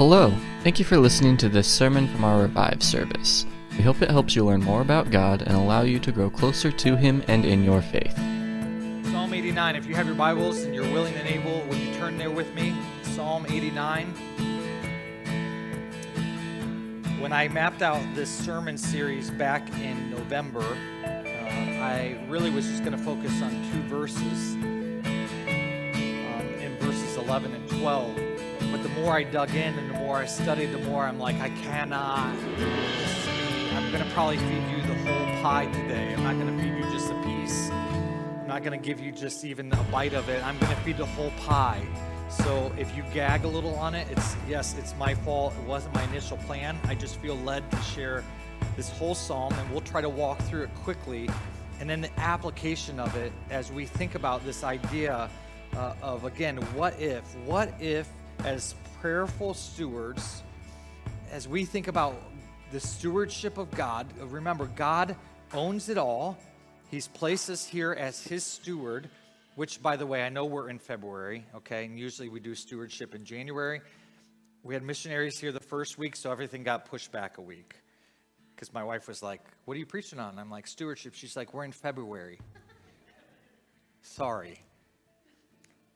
[0.00, 0.32] Hello,
[0.62, 3.44] thank you for listening to this sermon from our Revive service.
[3.76, 6.72] We hope it helps you learn more about God and allow you to grow closer
[6.72, 8.16] to Him and in your faith.
[9.12, 9.76] Psalm 89.
[9.76, 12.50] If you have your Bibles and you're willing and able, would you turn there with
[12.54, 12.74] me?
[13.02, 14.06] Psalm 89.
[17.20, 20.64] When I mapped out this sermon series back in November,
[21.04, 25.04] uh, I really was just going to focus on two verses um,
[26.58, 28.29] in verses 11 and 12.
[28.80, 31.38] But the more I dug in and the more I studied, the more I'm like,
[31.38, 32.34] I cannot.
[33.74, 36.14] I'm going to probably feed you the whole pie today.
[36.14, 37.68] I'm not going to feed you just a piece.
[37.70, 40.42] I'm not going to give you just even a bite of it.
[40.46, 41.82] I'm going to feed the whole pie.
[42.30, 45.52] So if you gag a little on it, it's yes, it's my fault.
[45.60, 46.78] It wasn't my initial plan.
[46.84, 48.24] I just feel led to share
[48.76, 51.28] this whole psalm, and we'll try to walk through it quickly.
[51.80, 55.28] And then the application of it as we think about this idea
[55.76, 57.24] uh, of, again, what if?
[57.44, 58.08] What if,
[58.44, 60.42] as prayerful stewards,
[61.30, 62.20] as we think about
[62.72, 65.16] the stewardship of God, remember, God
[65.52, 66.38] owns it all.
[66.90, 69.08] He's placed us here as His steward
[69.60, 73.14] which, by the way, I know we're in February, okay, and usually we do stewardship
[73.14, 73.82] in January.
[74.62, 77.74] We had missionaries here the first week, so everything got pushed back a week.
[78.54, 80.38] Because my wife was like, What are you preaching on?
[80.38, 81.14] I'm like, Stewardship.
[81.14, 82.38] She's like, We're in February.
[84.00, 84.60] Sorry.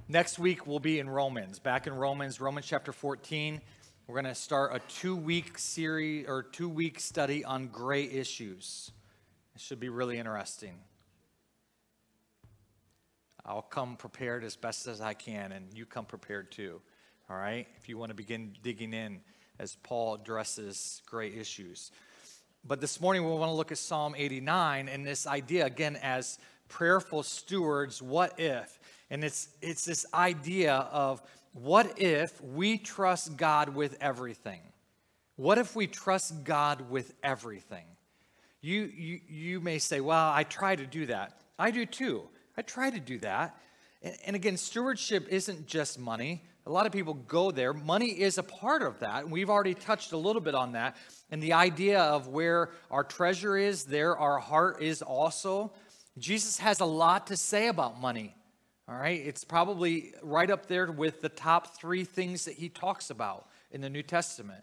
[0.08, 1.58] Next week, we'll be in Romans.
[1.58, 3.58] Back in Romans, Romans chapter 14.
[4.06, 8.92] We're going to start a two week series or two week study on gray issues.
[9.54, 10.74] It should be really interesting.
[13.46, 16.82] I'll come prepared as best as I can, and you come prepared too.
[17.30, 17.66] All right?
[17.78, 19.22] If you want to begin digging in
[19.58, 21.92] as Paul addresses gray issues.
[22.62, 26.38] But this morning, we want to look at Psalm 89 and this idea, again, as
[26.68, 28.78] prayerful stewards, what if?
[29.10, 31.22] And it's, it's this idea of
[31.52, 34.60] what if we trust God with everything?
[35.36, 37.84] What if we trust God with everything?
[38.60, 41.40] You, you, you may say, well, I try to do that.
[41.58, 42.22] I do too.
[42.56, 43.56] I try to do that.
[44.24, 46.42] And again, stewardship isn't just money.
[46.66, 47.72] A lot of people go there.
[47.72, 49.24] Money is a part of that.
[49.24, 50.96] And we've already touched a little bit on that.
[51.30, 55.72] And the idea of where our treasure is, there our heart is also.
[56.16, 58.34] Jesus has a lot to say about money.
[58.86, 59.20] All right.
[59.24, 63.80] It's probably right up there with the top three things that he talks about in
[63.80, 64.62] the New Testament.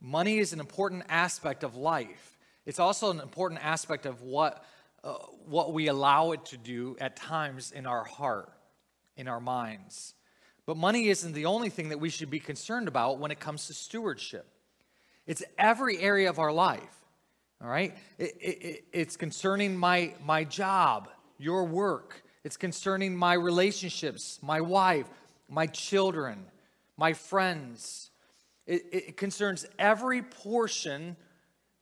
[0.00, 4.64] Money is an important aspect of life, it's also an important aspect of what
[5.04, 5.12] uh,
[5.44, 8.50] what we allow it to do at times in our heart,
[9.16, 10.14] in our minds.
[10.66, 13.66] But money isn't the only thing that we should be concerned about when it comes
[13.66, 14.46] to stewardship.
[15.26, 17.04] It's every area of our life,
[17.62, 17.94] all right?
[18.18, 22.22] It, it, it's concerning my, my job, your work.
[22.44, 25.06] It's concerning my relationships, my wife,
[25.48, 26.44] my children,
[26.96, 28.10] my friends.
[28.66, 31.16] It, it concerns every portion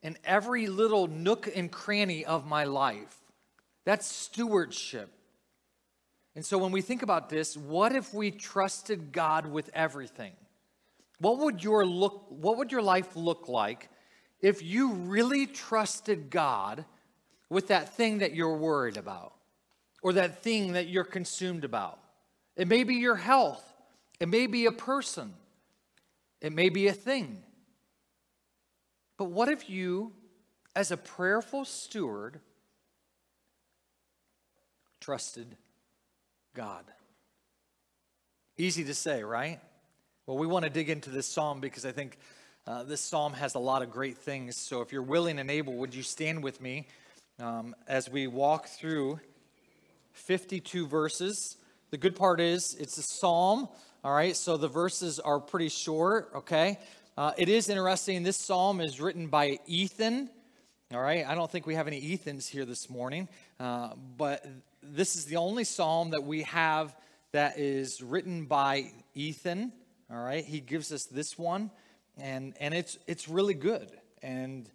[0.01, 3.17] and every little nook and cranny of my life.
[3.83, 5.09] That's stewardship.
[6.35, 10.33] And so when we think about this, what if we trusted God with everything?
[11.19, 13.89] What would your look what would your life look like
[14.41, 16.85] if you really trusted God
[17.49, 19.33] with that thing that you're worried about
[20.03, 21.97] or that thing that you're consumed about?
[22.55, 23.63] It may be your health,
[24.19, 25.33] it may be a person,
[26.41, 27.41] it may be a thing.
[29.17, 30.11] But what if you,
[30.75, 32.39] as a prayerful steward,
[34.99, 35.55] trusted
[36.53, 36.83] God?
[38.57, 39.59] Easy to say, right?
[40.25, 42.17] Well, we want to dig into this psalm because I think
[42.65, 44.55] uh, this psalm has a lot of great things.
[44.55, 46.87] So if you're willing and able, would you stand with me
[47.39, 49.19] um, as we walk through
[50.13, 51.57] 52 verses?
[51.91, 53.67] The good part is it's a psalm,
[54.03, 54.35] all right?
[54.35, 56.79] So the verses are pretty short, okay?
[57.15, 58.23] Uh, it is interesting.
[58.23, 60.29] This psalm is written by Ethan.
[60.93, 63.27] All right, I don't think we have any Ethans here this morning,
[63.59, 64.45] uh, but
[64.83, 66.95] this is the only psalm that we have
[67.31, 69.71] that is written by Ethan.
[70.11, 71.71] All right, he gives us this one,
[72.17, 73.89] and and it's it's really good.
[74.21, 74.69] And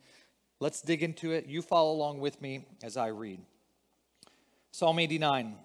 [0.58, 1.46] let's dig into it.
[1.46, 3.40] You follow along with me as I read.
[4.70, 5.56] Psalm 89.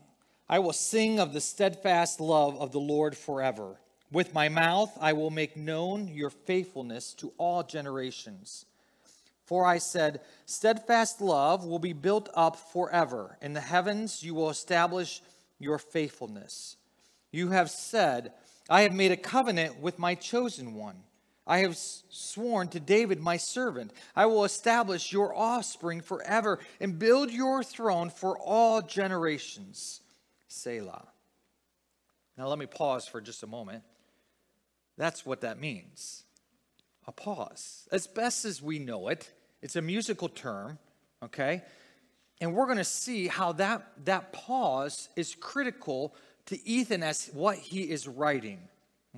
[0.50, 3.80] I will sing of the steadfast love of the Lord forever.
[4.12, 8.66] With my mouth I will make known your faithfulness to all generations.
[9.46, 13.38] For I said, Steadfast love will be built up forever.
[13.42, 15.22] In the heavens you will establish
[15.60, 16.78] your faithfulness.
[17.32, 18.32] You have said,
[18.70, 21.04] I have made a covenant with my chosen one.
[21.46, 27.32] I have sworn to David, my servant, I will establish your offspring forever and build
[27.32, 30.00] your throne for all generations.
[30.48, 31.08] Selah.
[32.38, 33.84] Now, let me pause for just a moment.
[34.98, 36.24] That's what that means.
[37.08, 37.88] a pause.
[37.92, 39.30] As best as we know it,
[39.62, 40.80] it's a musical term,
[41.22, 41.62] okay?
[42.40, 47.58] And we're going to see how that, that pause is critical to Ethan as what
[47.58, 48.60] he is writing.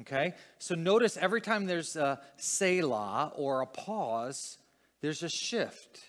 [0.02, 0.34] Okay?
[0.60, 4.58] So notice every time there's a Selah or a pause,
[5.02, 6.02] there's a shift.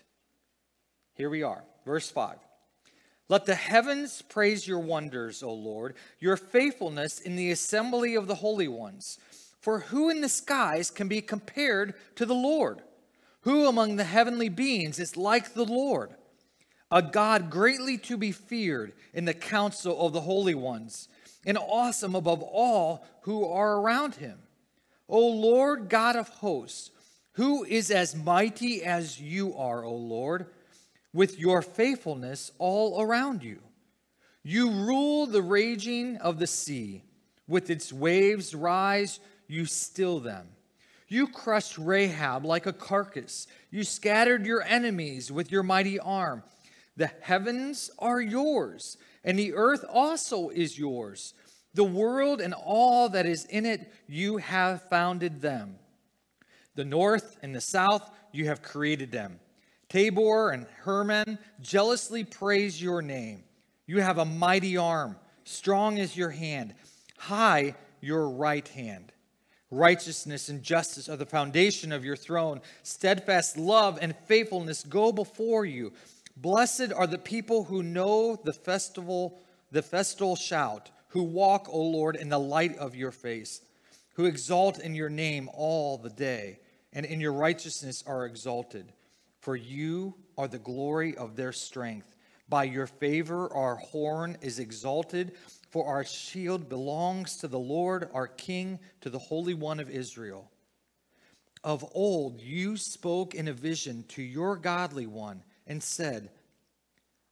[1.15, 2.39] Here we are, verse 5.
[3.29, 8.37] Let the heavens praise your wonders, O Lord, your faithfulness in the assembly of the
[8.37, 9.19] holy ones.
[9.61, 12.83] For who in the skies can be compared to the Lord?
[13.41, 16.15] Who among the heavenly beings is like the Lord?
[16.91, 21.09] A God greatly to be feared in the council of the holy ones,
[21.47, 24.39] and awesome above all who are around him.
[25.09, 26.91] O Lord God of hosts,
[27.33, 30.47] who is as mighty as you are, O Lord?
[31.17, 33.59] with your faithfulness all around you.
[34.43, 37.03] You rule the raging of the sea.
[37.49, 39.19] With its waves rise,
[39.49, 40.47] you still them.
[41.09, 43.47] You crushed Rahab like a carcass.
[43.71, 46.43] You scattered your enemies with your mighty arm.
[46.99, 51.35] The heavens are yours, and the earth also is yours.
[51.75, 55.79] The world and all that is in it, you have founded them.
[56.77, 59.41] The north and the south, you have created them.
[59.89, 63.45] Tabor and Hermon jealously praise your name.
[63.87, 66.75] You have a mighty arm, strong is your hand,
[67.19, 69.13] high your right hand.
[69.71, 72.61] Righteousness and justice are the foundation of your throne.
[72.85, 75.93] Steadfast love and faithfulness go before you.
[76.37, 79.41] Blessed are the people who know the festival,
[79.71, 83.63] the festal shout, who walk, O Lord, in the light of your face,
[84.15, 86.61] who exalt in your name all the day,
[86.93, 88.93] and in your righteousness are exalted
[89.47, 92.17] for you are the glory of their strength.
[92.49, 95.37] By your favor, our horn is exalted,
[95.71, 100.51] for our shield belongs to the Lord, our King, to the Holy One of Israel.
[101.63, 106.31] Of old, you spoke in a vision to your godly one and said,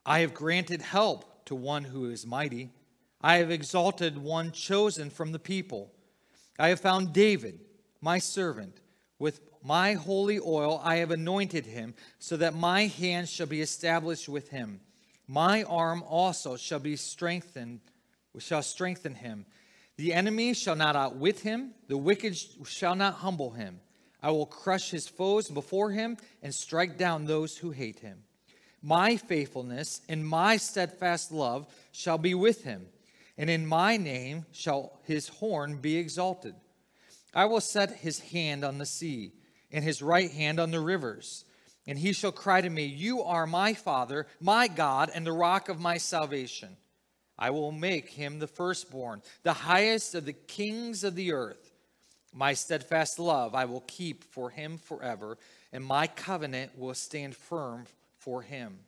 [0.06, 2.70] I have granted help to one who is mighty.
[3.20, 5.92] I have exalted one chosen from the people.
[6.58, 7.60] I have found David,
[8.00, 8.80] my servant,
[9.18, 14.28] with my holy oil I have anointed him, so that my hand shall be established
[14.28, 14.80] with him.
[15.26, 17.80] My arm also shall be strengthened,
[18.38, 19.46] shall strengthen him.
[19.96, 22.36] The enemy shall not outwit him, the wicked
[22.66, 23.80] shall not humble him.
[24.22, 28.23] I will crush his foes before him and strike down those who hate him.
[28.86, 32.84] My faithfulness and my steadfast love shall be with him,
[33.38, 36.54] and in my name shall his horn be exalted.
[37.34, 39.32] I will set his hand on the sea
[39.72, 41.46] and his right hand on the rivers.
[41.86, 45.70] And he shall cry to me, You are my Father, my God, and the rock
[45.70, 46.76] of my salvation.
[47.38, 51.72] I will make him the firstborn, the highest of the kings of the earth.
[52.34, 55.38] My steadfast love I will keep for him forever,
[55.72, 57.86] and my covenant will stand firm
[58.24, 58.78] for him.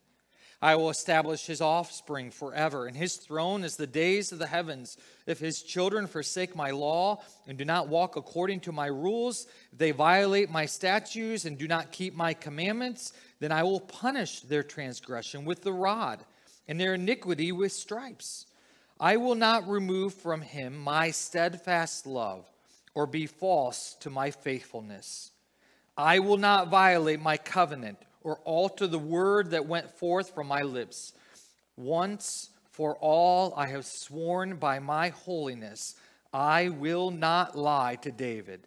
[0.62, 4.96] I will establish his offspring forever, and his throne is the days of the heavens.
[5.26, 9.78] If his children forsake my law and do not walk according to my rules, if
[9.78, 14.62] they violate my statutes and do not keep my commandments, then I will punish their
[14.62, 16.24] transgression with the rod
[16.66, 18.46] and their iniquity with stripes.
[18.98, 22.50] I will not remove from him my steadfast love
[22.94, 25.32] or be false to my faithfulness.
[25.98, 30.62] I will not violate my covenant or alter the word that went forth from my
[30.62, 31.12] lips.
[31.76, 35.94] Once for all I have sworn by my holiness,
[36.32, 38.66] I will not lie to David.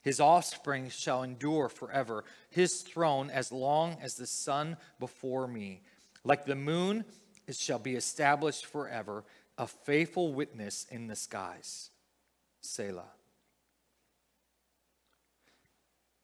[0.00, 5.82] His offspring shall endure forever, his throne as long as the sun before me.
[6.24, 7.04] Like the moon,
[7.46, 9.24] it shall be established forever,
[9.58, 11.90] a faithful witness in the skies.
[12.62, 13.12] Selah.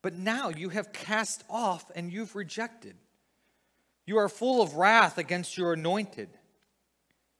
[0.02, 2.94] But now you have cast off and you've rejected.
[4.06, 6.30] You are full of wrath against your anointed.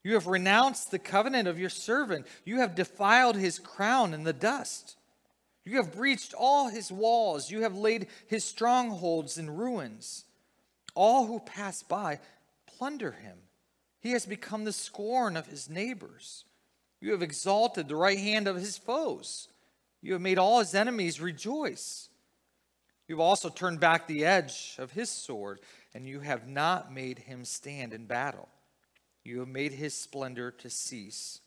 [0.03, 2.27] You have renounced the covenant of your servant.
[2.45, 4.97] You have defiled his crown in the dust.
[5.65, 7.51] You have breached all his walls.
[7.51, 10.25] You have laid his strongholds in ruins.
[10.95, 12.21] All who pass by
[12.67, 13.39] plunder him.
[14.01, 16.45] He has become the scorn of his neighbors.
[17.01, 19.49] You have exalted the right hand of his foes.
[20.03, 22.10] You have made all his enemies rejoice.
[23.11, 25.59] You've also turned back the edge of his sword,
[25.93, 28.49] and you have not made him stand in battle.
[29.25, 31.41] You have made his splendor to cease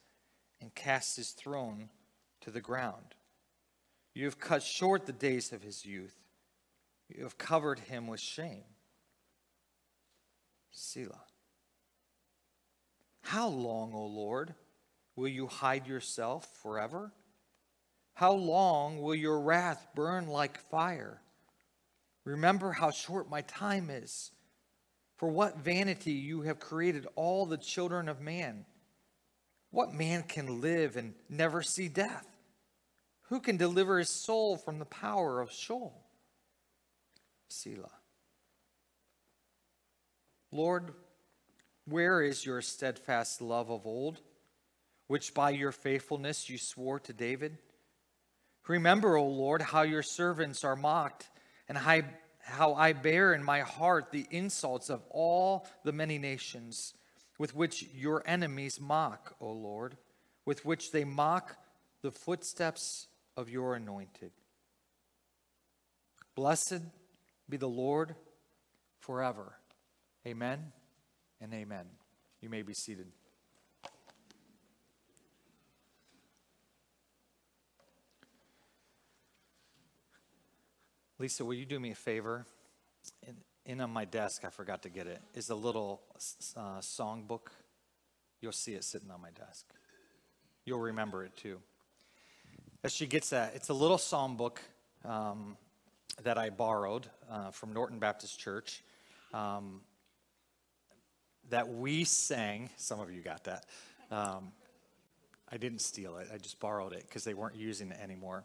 [0.60, 1.88] and cast his throne
[2.42, 3.16] to the ground.
[4.14, 6.18] You have cut short the days of his youth.
[7.08, 8.66] You have covered him with shame.
[10.70, 11.24] Selah.
[13.22, 14.54] How long, O Lord,
[15.16, 17.14] will you hide yourself forever?
[18.16, 21.22] How long will your wrath burn like fire?
[22.26, 24.32] Remember how short my time is.
[25.18, 28.66] For what vanity you have created all the children of man.
[29.72, 32.28] What man can live and never see death?
[33.30, 35.94] Who can deliver his soul from the power of Sheol?
[37.50, 37.90] Selah.
[40.52, 40.94] Lord,
[41.86, 44.22] where is your steadfast love of old,
[45.08, 47.58] which by your faithfulness you swore to David?
[48.68, 51.30] Remember, O Lord, how your servants are mocked,
[51.76, 52.06] and
[52.40, 56.94] how I bear in my heart the insults of all the many nations
[57.40, 59.98] with which your enemies mock, O Lord,
[60.46, 61.56] with which they mock
[62.04, 64.32] the footsteps of your anointed.
[66.36, 66.82] Blessed
[67.50, 68.16] be the Lord
[69.00, 69.54] forever.
[70.28, 70.72] Amen
[71.42, 71.86] and amen.
[72.42, 73.08] You may be seated.
[81.24, 82.46] Lisa, will you do me a favor?
[83.26, 86.02] In, in on my desk, I forgot to get it, is a little
[86.58, 87.50] uh, song book.
[88.42, 89.66] You'll see it sitting on my desk.
[90.66, 91.60] You'll remember it too.
[92.84, 94.60] As she gets that, it's a little psalm book
[95.06, 95.56] um,
[96.24, 98.84] that I borrowed uh, from Norton Baptist Church
[99.34, 99.80] um,
[101.52, 102.70] that we sang.
[102.76, 103.66] Some of you got that.
[104.12, 104.52] Um,
[105.50, 108.44] I didn't steal it, I just borrowed it because they weren't using it anymore.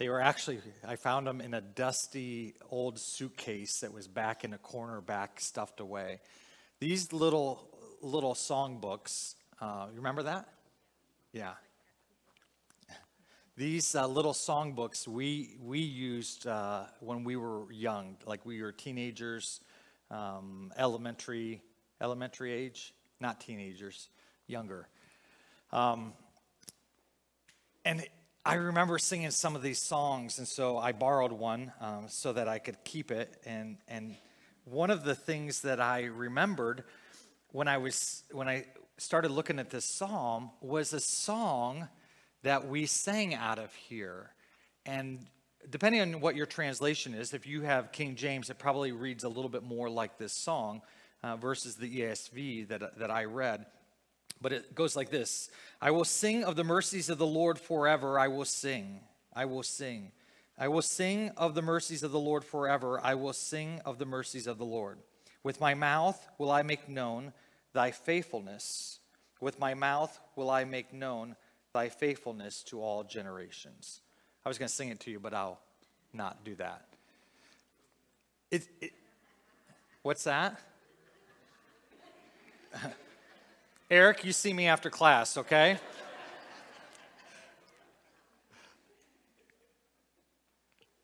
[0.00, 4.54] They were actually, I found them in a dusty old suitcase that was back in
[4.54, 6.20] a corner, back stuffed away.
[6.78, 7.68] These little
[8.00, 10.48] little songbooks, uh, you remember that?
[11.34, 11.52] Yeah.
[13.58, 18.72] These uh, little songbooks we we used uh, when we were young, like we were
[18.72, 19.60] teenagers,
[20.10, 21.60] um, elementary
[22.00, 24.08] elementary age, not teenagers,
[24.46, 24.88] younger.
[25.72, 26.14] Um,
[27.84, 28.02] and
[28.42, 32.48] I remember singing some of these songs, and so I borrowed one um, so that
[32.48, 33.36] I could keep it.
[33.44, 34.16] And and
[34.64, 36.84] one of the things that I remembered
[37.52, 38.64] when I was when I
[38.96, 41.88] started looking at this psalm was a song
[42.42, 44.30] that we sang out of here,
[44.86, 45.26] and
[45.68, 49.28] depending on what your translation is, if you have King James, it probably reads a
[49.28, 50.80] little bit more like this song
[51.22, 53.66] uh, versus the ESV that that I read.
[54.40, 58.18] But it goes like this I will sing of the mercies of the Lord forever.
[58.18, 59.00] I will sing.
[59.34, 60.12] I will sing.
[60.58, 63.00] I will sing of the mercies of the Lord forever.
[63.02, 64.98] I will sing of the mercies of the Lord.
[65.42, 67.32] With my mouth will I make known
[67.72, 68.98] thy faithfulness.
[69.40, 71.34] With my mouth will I make known
[71.72, 74.02] thy faithfulness to all generations.
[74.44, 75.60] I was going to sing it to you, but I'll
[76.12, 76.84] not do that.
[78.50, 78.92] It, it,
[80.02, 80.60] what's that?
[83.90, 85.76] Eric, you see me after class, okay?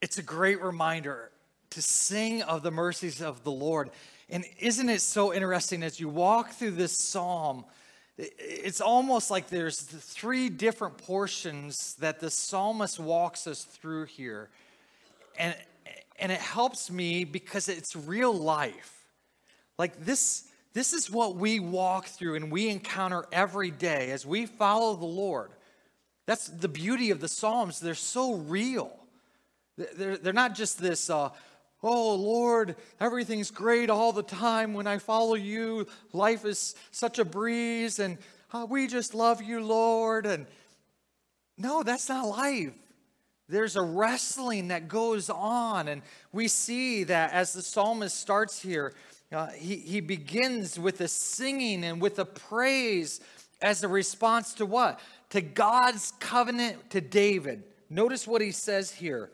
[0.01, 1.33] it's a great reminder
[1.71, 3.91] to sing of the mercies of the Lord.
[4.31, 7.65] And isn't it so interesting as you walk through this psalm?
[8.19, 14.49] It's almost like there's three different portions that the psalmist walks us through here.
[15.37, 15.57] And,
[16.21, 19.05] and it helps me because it's real life.
[19.77, 20.45] Like this,
[20.77, 25.07] this is what we walk through and we encounter every day as we follow the
[25.07, 25.51] Lord.
[26.27, 27.81] That's the beauty of the Psalms.
[27.81, 28.95] They're so real.
[29.79, 31.31] They're, they're not just this, uh,
[31.83, 34.75] oh, Lord, everything's great all the time.
[34.75, 38.19] When I follow you, life is such a breeze and
[38.53, 40.27] uh, we just love you, Lord.
[40.27, 40.45] And
[41.57, 42.75] no, that's not life.
[43.49, 45.89] There's a wrestling that goes on.
[45.89, 46.03] And
[46.33, 48.93] we see that as the psalmist starts here,
[49.33, 53.21] uh, he, he begins with a singing and with a praise
[53.61, 55.01] as a response to what?
[55.31, 57.65] To God's covenant to David.
[57.91, 59.31] Notice what he says here.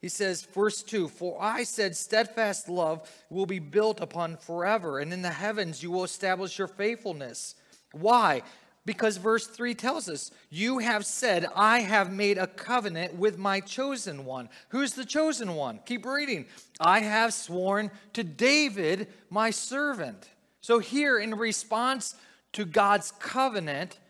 [0.00, 5.12] He says, verse 2 For I said, steadfast love will be built upon forever, and
[5.12, 7.54] in the heavens you will establish your faithfulness.
[7.92, 8.42] Why?
[8.90, 13.60] Because verse 3 tells us, You have said, I have made a covenant with my
[13.60, 14.48] chosen one.
[14.70, 15.78] Who's the chosen one?
[15.86, 16.46] Keep reading.
[16.80, 20.28] I have sworn to David, my servant.
[20.60, 22.16] So, here in response
[22.54, 24.00] to God's covenant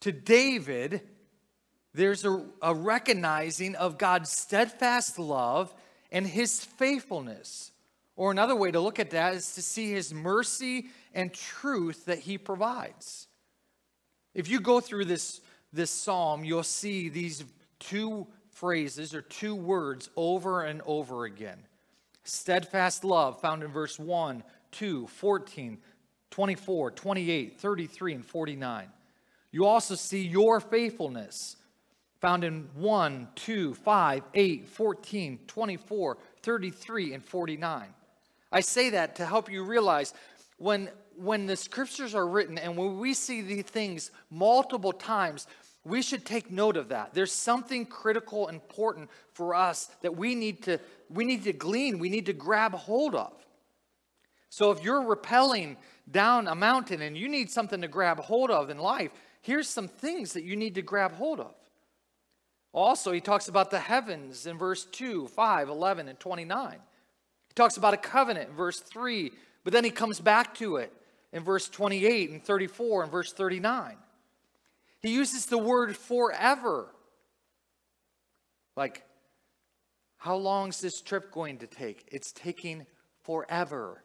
[0.00, 1.02] to David,
[1.94, 5.72] there's a, a recognizing of God's steadfast love
[6.10, 7.70] and his faithfulness.
[8.16, 12.18] Or another way to look at that is to see his mercy and truth that
[12.18, 13.28] he provides.
[14.34, 15.40] If you go through this,
[15.72, 17.44] this psalm, you'll see these
[17.78, 21.58] two phrases or two words over and over again.
[22.24, 25.78] Steadfast love, found in verse 1, 2, 14,
[26.30, 28.88] 24, 28, 33, and 49.
[29.50, 31.56] You also see your faithfulness
[32.20, 37.88] found in 1, 2, 5, 8, 14, 24, 33, and 49.
[38.52, 40.14] I say that to help you realize
[40.58, 45.46] when, when the scriptures are written and when we see these things multiple times,
[45.84, 47.12] we should take note of that.
[47.12, 50.78] There's something critical, important for us that we need to,
[51.10, 53.32] we need to glean, we need to grab hold of.
[54.48, 55.76] So if you're rappelling
[56.10, 59.88] down a mountain and you need something to grab hold of in life, here's some
[59.88, 61.54] things that you need to grab hold of.
[62.72, 66.72] Also, he talks about the heavens in verse 2, 5, 11, and 29.
[66.72, 69.32] He talks about a covenant in verse 3,
[69.64, 70.92] but then he comes back to it
[71.32, 73.96] in verse 28 and 34 and verse 39.
[75.00, 76.88] He uses the word forever.
[78.76, 79.02] Like,
[80.18, 82.06] how long is this trip going to take?
[82.12, 82.86] It's taking
[83.22, 84.02] forever.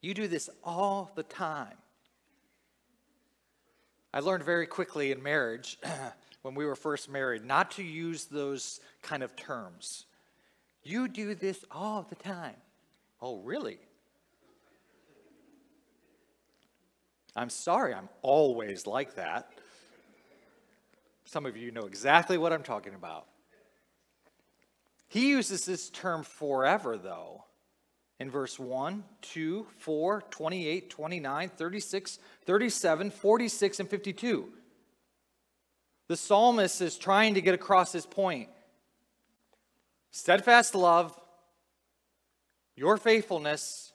[0.00, 1.76] You do this all the time.
[4.14, 5.78] I learned very quickly in marriage,
[6.42, 10.06] when we were first married, not to use those kind of terms.
[10.84, 12.54] You do this all the time.
[13.20, 13.78] Oh, really?
[17.36, 19.50] I'm sorry, I'm always like that.
[21.26, 23.26] Some of you know exactly what I'm talking about.
[25.08, 27.44] He uses this term forever, though,
[28.18, 34.48] in verse 1, 2, 4, 28, 29, 36, 37, 46, and 52.
[36.08, 38.48] The psalmist is trying to get across his point
[40.10, 41.18] steadfast love,
[42.74, 43.92] your faithfulness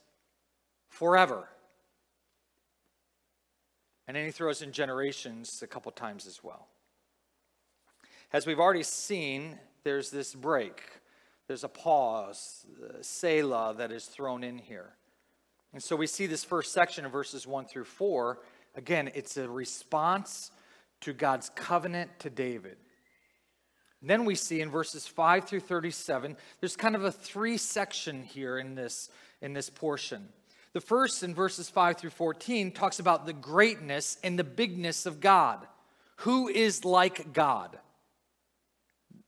[0.88, 1.48] forever.
[4.06, 6.68] And then he throws in generations a couple times as well.
[8.32, 10.82] As we've already seen, there's this break,
[11.46, 12.66] there's a pause,
[13.00, 14.94] Selah, that is thrown in here.
[15.72, 18.38] And so we see this first section of verses 1 through 4.
[18.74, 20.50] Again, it's a response
[21.00, 22.76] to God's covenant to David.
[24.02, 28.58] Then we see in verses 5 through 37, there's kind of a three section here
[28.58, 29.08] in this,
[29.40, 30.28] in this portion.
[30.74, 35.20] The first, in verses 5 through 14, talks about the greatness and the bigness of
[35.20, 35.66] God.
[36.16, 37.78] Who is like God?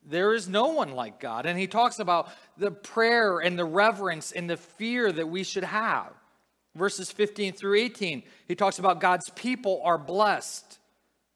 [0.07, 1.47] There is no one like God.
[1.47, 5.65] And he talks about the prayer and the reverence and the fear that we should
[5.65, 6.13] have.
[6.75, 10.79] Verses 15 through 18, he talks about God's people are blessed,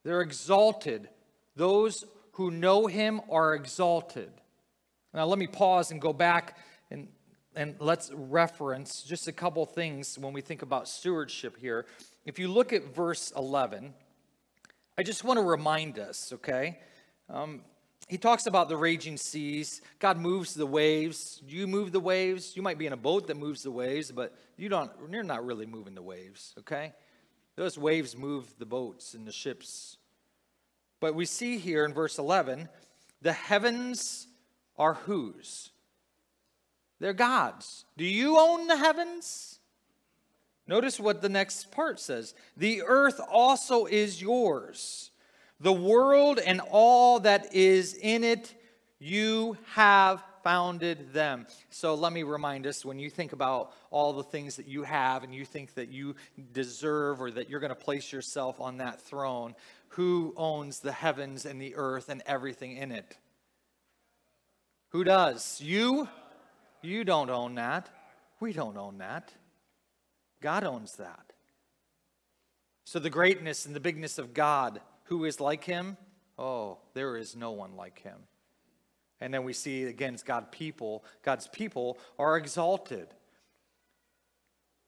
[0.05, 1.09] they're exalted.
[1.55, 4.31] Those who know him are exalted.
[5.13, 6.57] Now, let me pause and go back
[7.59, 11.87] and let's reference just a couple things when we think about stewardship here.
[12.25, 13.93] If you look at verse 11,
[14.97, 16.79] I just want to remind us, okay?
[17.29, 17.63] Um,
[18.07, 19.83] he talks about the raging seas.
[19.99, 21.43] God moves the waves.
[21.49, 22.55] You move the waves.
[22.55, 25.45] You might be in a boat that moves the waves, but you don't, you're not
[25.45, 26.93] really moving the waves, okay?
[27.57, 29.97] Those waves move the boats and the ships.
[31.01, 32.69] But we see here in verse 11
[33.21, 34.29] the heavens
[34.77, 35.71] are whose?
[37.01, 37.85] They're God's.
[37.97, 39.59] Do you own the heavens?
[40.67, 45.11] Notice what the next part says The earth also is yours,
[45.61, 48.55] the world and all that is in it,
[48.99, 51.47] you have founded them.
[51.71, 55.25] So let me remind us when you think about all the things that you have
[55.25, 56.15] and you think that you
[56.53, 59.55] deserve or that you're going to place yourself on that throne,
[59.89, 63.17] who owns the heavens and the earth and everything in it?
[64.91, 65.61] Who does?
[65.61, 66.09] You?
[66.83, 67.89] You don't own that.
[68.41, 69.33] We don't own that.
[70.41, 71.33] God owns that.
[72.85, 75.97] So, the greatness and the bigness of God, who is like him?
[76.39, 78.19] Oh, there is no one like him.
[79.21, 81.05] And then we see again, it's God people.
[81.23, 83.09] God's people are exalted.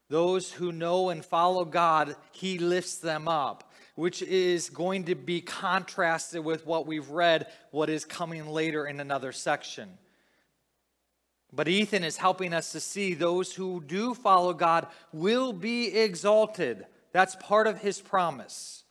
[0.09, 5.43] Those who know and follow God, He lifts them up which is going to be
[5.43, 9.91] contrasted with what we've read, what is coming later in another section.
[11.53, 16.87] But Ethan is helping us to see those who do follow God will be exalted.
[17.13, 18.85] That's part of his promise.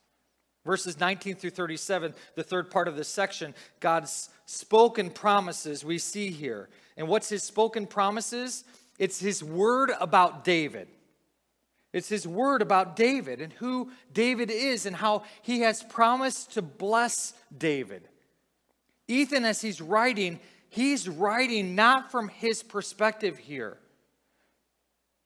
[0.65, 6.31] Verses 19 through 37, the third part of this section, God's spoken promises we see
[6.31, 6.69] here.
[6.97, 8.65] And what's his spoken promises?
[8.97, 10.89] It's his word about David.
[11.93, 16.61] It's his word about David and who David is and how he has promised to
[16.61, 18.07] bless David.
[19.07, 20.39] Ethan, as he's writing,
[20.69, 23.77] he's writing not from his perspective here.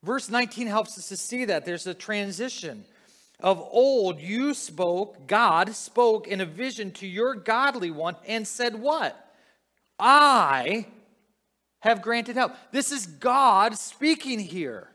[0.02, 2.84] Verse 19 helps us to see that there's a transition.
[3.40, 8.80] Of old, you spoke, God spoke in a vision to your godly one and said,
[8.80, 9.20] What?
[9.98, 10.86] I
[11.80, 12.52] have granted help.
[12.70, 14.88] This is God speaking here.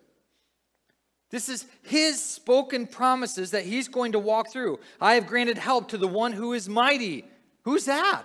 [1.32, 4.80] This is his spoken promises that he's going to walk through.
[5.00, 7.26] I have granted help to the one who is mighty,
[7.64, 8.24] Who's that?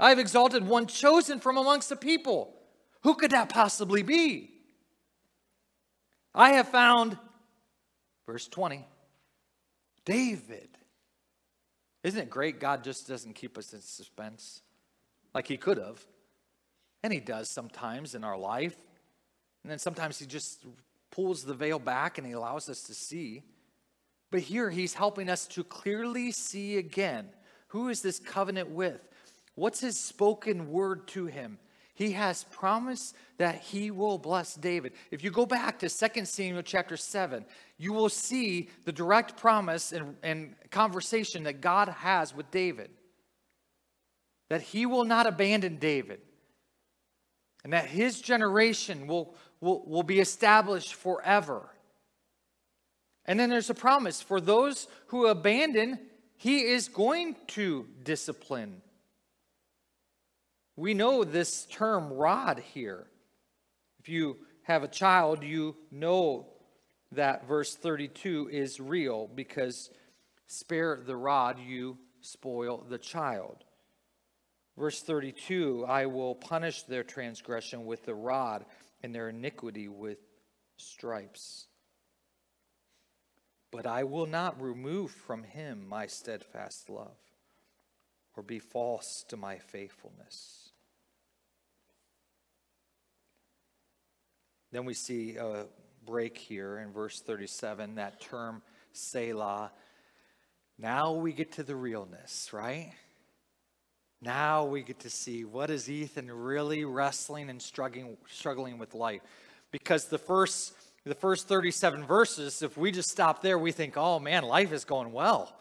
[0.00, 2.54] I have exalted one chosen from amongst the people.
[3.02, 4.50] Who could that possibly be?
[6.34, 7.18] I have found,
[8.26, 8.86] verse 20,
[10.04, 10.68] David.
[12.02, 12.58] Isn't it great?
[12.58, 14.62] God just doesn't keep us in suspense
[15.34, 16.04] like He could have.
[17.02, 18.76] And He does sometimes in our life.
[19.62, 20.64] And then sometimes He just
[21.10, 23.42] pulls the veil back and He allows us to see.
[24.30, 27.28] But here He's helping us to clearly see again
[27.68, 29.00] who is this covenant with?
[29.54, 31.58] What's His spoken word to Him?
[31.94, 34.92] He has promised that he will bless David.
[35.10, 37.44] If you go back to 2 Samuel chapter 7,
[37.76, 42.90] you will see the direct promise and, and conversation that God has with David.
[44.48, 46.20] That he will not abandon David.
[47.62, 51.68] And that his generation will, will, will be established forever.
[53.26, 55.98] And then there's a promise for those who abandon,
[56.36, 58.80] he is going to discipline
[60.76, 63.06] we know this term rod here.
[64.00, 66.46] If you have a child, you know
[67.12, 69.90] that verse 32 is real because
[70.46, 73.64] spare the rod, you spoil the child.
[74.78, 78.64] Verse 32 I will punish their transgression with the rod
[79.02, 80.18] and their iniquity with
[80.76, 81.66] stripes.
[83.70, 87.16] But I will not remove from him my steadfast love
[88.36, 90.70] or be false to my faithfulness.
[94.70, 95.66] Then we see a
[96.06, 99.70] break here in verse 37, that term Selah.
[100.78, 102.92] Now we get to the realness, right?
[104.22, 109.20] Now we get to see what is Ethan really wrestling and struggling struggling with life.
[109.70, 114.20] Because the first the first 37 verses, if we just stop there, we think, oh
[114.20, 115.52] man, life is going well.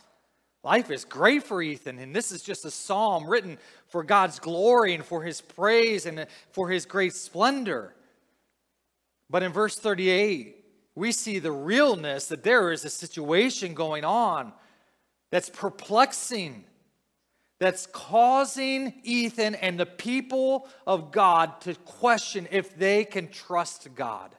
[0.63, 4.93] Life is great for Ethan, and this is just a psalm written for God's glory
[4.93, 7.95] and for his praise and for his great splendor.
[9.27, 14.53] But in verse 38, we see the realness that there is a situation going on
[15.31, 16.65] that's perplexing,
[17.59, 24.35] that's causing Ethan and the people of God to question if they can trust God.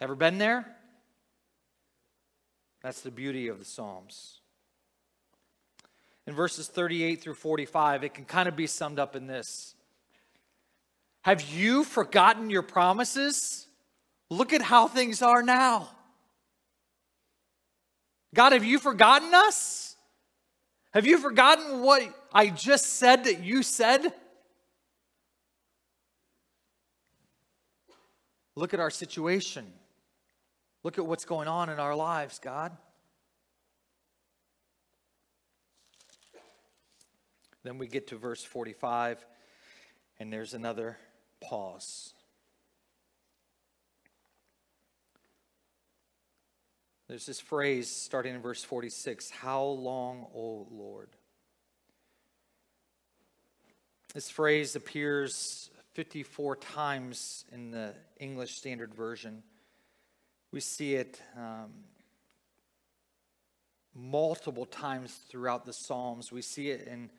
[0.00, 0.66] Ever been there?
[2.82, 4.40] That's the beauty of the Psalms.
[6.26, 9.74] In verses 38 through 45, it can kind of be summed up in this
[11.22, 13.68] have you forgotten your promises?
[14.28, 15.88] Look at how things are now.
[18.34, 19.96] God, have you forgotten us?
[20.92, 24.12] Have you forgotten what I just said that you said?
[28.56, 29.72] Look at our situation.
[30.84, 32.76] Look at what's going on in our lives, God.
[37.62, 39.24] Then we get to verse 45,
[40.18, 40.98] and there's another
[41.40, 42.12] pause.
[47.06, 51.10] There's this phrase starting in verse 46 How long, O Lord?
[54.14, 59.42] This phrase appears 54 times in the English Standard Version.
[60.52, 61.72] We see it um,
[63.94, 66.30] multiple times throughout the Psalms.
[66.30, 67.10] We see it in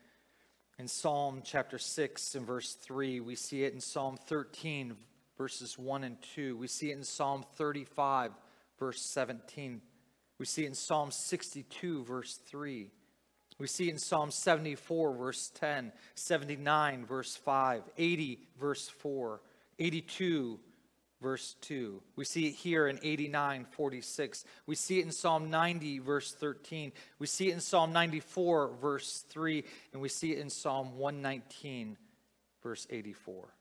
[0.78, 3.20] in Psalm chapter 6 and verse 3.
[3.20, 4.96] We see it in Psalm 13,
[5.38, 6.56] verses 1 and 2.
[6.56, 8.32] We see it in Psalm 35,
[8.78, 9.80] verse 17.
[10.38, 12.90] We see it in Psalm 62, verse 3.
[13.58, 19.40] We see it in Psalm 74, verse 10, 79, verse 5, 80, verse 4,
[19.78, 20.58] 82,
[21.20, 22.02] verse 2.
[22.16, 24.44] We see it here in 89, 46.
[24.66, 26.92] We see it in Psalm 90, verse 13.
[27.18, 29.64] We see it in Psalm 94, verse 3.
[29.92, 31.96] And we see it in Psalm 119,
[32.62, 33.54] verse 84.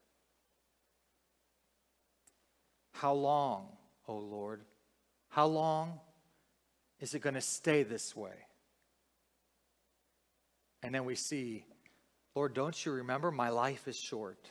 [2.94, 3.68] How long,
[4.08, 4.62] O Lord?
[5.30, 6.00] How long
[7.00, 8.36] is it going to stay this way?
[10.84, 11.66] And then we see,
[12.36, 14.48] Lord, don't you remember my life is short?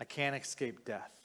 [0.00, 1.17] I can't escape death.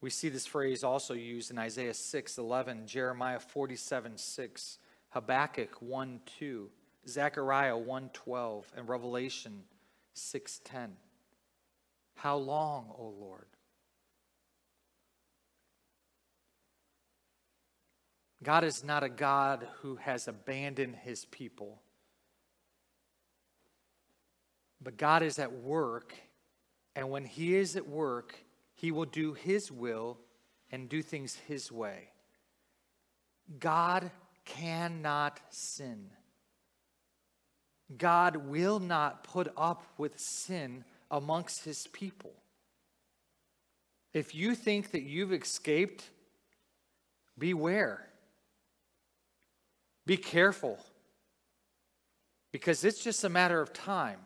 [0.00, 4.78] We see this phrase also used in Isaiah 6 11, Jeremiah 47 6,
[5.10, 6.70] Habakkuk 1 2,
[7.08, 9.64] Zechariah 1 12, and Revelation
[10.14, 10.96] 6 10.
[12.14, 13.46] How long, O Lord?
[18.42, 21.82] God is not a God who has abandoned his people.
[24.80, 26.14] But God is at work,
[26.94, 28.36] and when he is at work,
[28.78, 30.18] he will do His will
[30.70, 32.10] and do things His way.
[33.58, 34.12] God
[34.44, 36.10] cannot sin.
[37.96, 42.32] God will not put up with sin amongst his people.
[44.12, 46.08] If you think that you've escaped,
[47.36, 48.06] beware.
[50.06, 50.78] Be careful.
[52.52, 54.20] Because it's just a matter of time.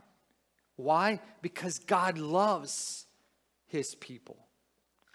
[0.76, 1.20] Why?
[1.40, 3.06] Because God loves
[3.72, 4.37] his people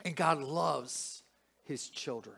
[0.04, 1.22] and God loves
[1.64, 2.38] his children.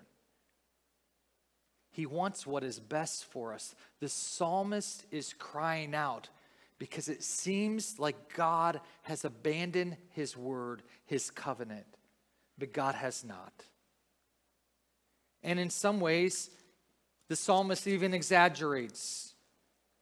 [1.91, 3.73] He wants what is best for us.
[4.01, 6.27] The psalmist is crying out
[6.77, 11.88] because it seems like God has abandoned his word, his covenant,
[12.58, 13.53] but God has not.
[15.41, 16.49] And in some ways,
[17.29, 19.34] the psalmist even exaggerates.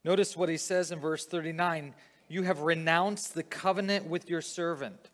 [0.03, 1.93] Notice what he says in verse 39
[2.27, 5.11] You have renounced the covenant with your servant.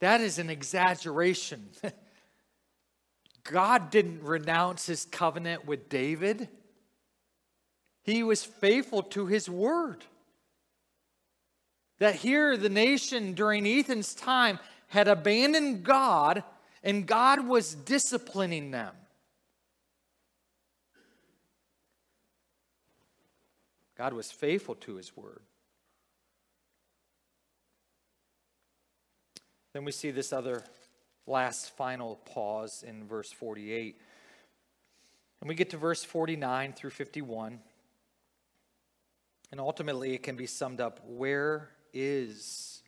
[0.00, 1.68] That is an exaggeration.
[3.44, 6.48] God didn't renounce his covenant with David,
[8.02, 10.04] he was faithful to his word.
[11.98, 16.44] That here, the nation during Ethan's time had abandoned God,
[16.82, 18.94] and God was disciplining them.
[23.96, 25.42] God was faithful to his word.
[29.72, 30.64] Then we see this other
[31.26, 34.00] last final pause in verse 48.
[35.40, 37.60] And we get to verse 49 through 51.
[39.50, 42.82] And ultimately, it can be summed up Where is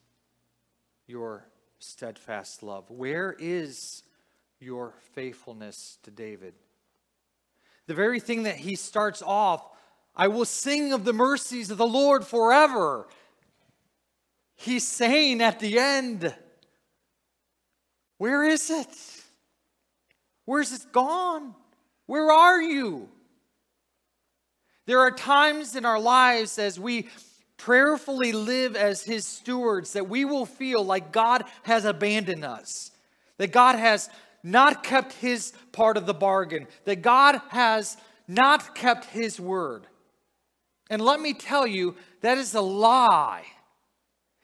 [1.06, 1.46] your
[1.78, 2.90] steadfast love?
[2.90, 4.02] Where is
[4.58, 6.54] your faithfulness to David?
[7.86, 9.64] The very thing that he starts off,
[10.14, 13.08] I will sing of the mercies of the Lord forever.
[14.54, 16.34] He's saying at the end,
[18.20, 18.86] where is it?
[20.44, 21.54] Where's it gone?
[22.04, 23.08] Where are you?
[24.84, 27.08] There are times in our lives as we
[27.56, 32.90] prayerfully live as His stewards that we will feel like God has abandoned us,
[33.38, 34.10] that God has
[34.42, 37.96] not kept His part of the bargain, that God has
[38.28, 39.86] not kept His word.
[40.90, 43.44] And let me tell you, that is a lie.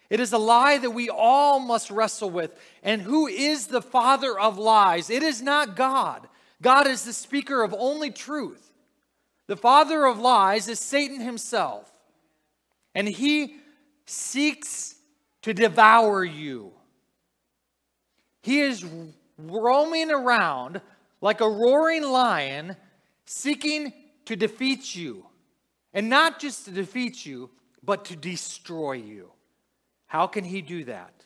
[0.09, 2.57] It is a lie that we all must wrestle with.
[2.83, 5.11] And who is the father of lies?
[5.11, 6.29] It is not God.
[6.63, 8.73] God is the speaker of only truth.
[9.47, 11.93] The father of lies is Satan himself.
[12.95, 13.57] And he
[14.07, 14.95] seeks
[15.43, 16.73] to devour you.
[18.43, 18.85] He is
[19.39, 20.81] roaming around
[21.21, 22.77] like a roaring lion,
[23.25, 23.93] seeking
[24.25, 25.27] to defeat you.
[25.93, 27.51] And not just to defeat you,
[27.83, 29.31] but to destroy you.
[30.07, 31.25] How can he do that?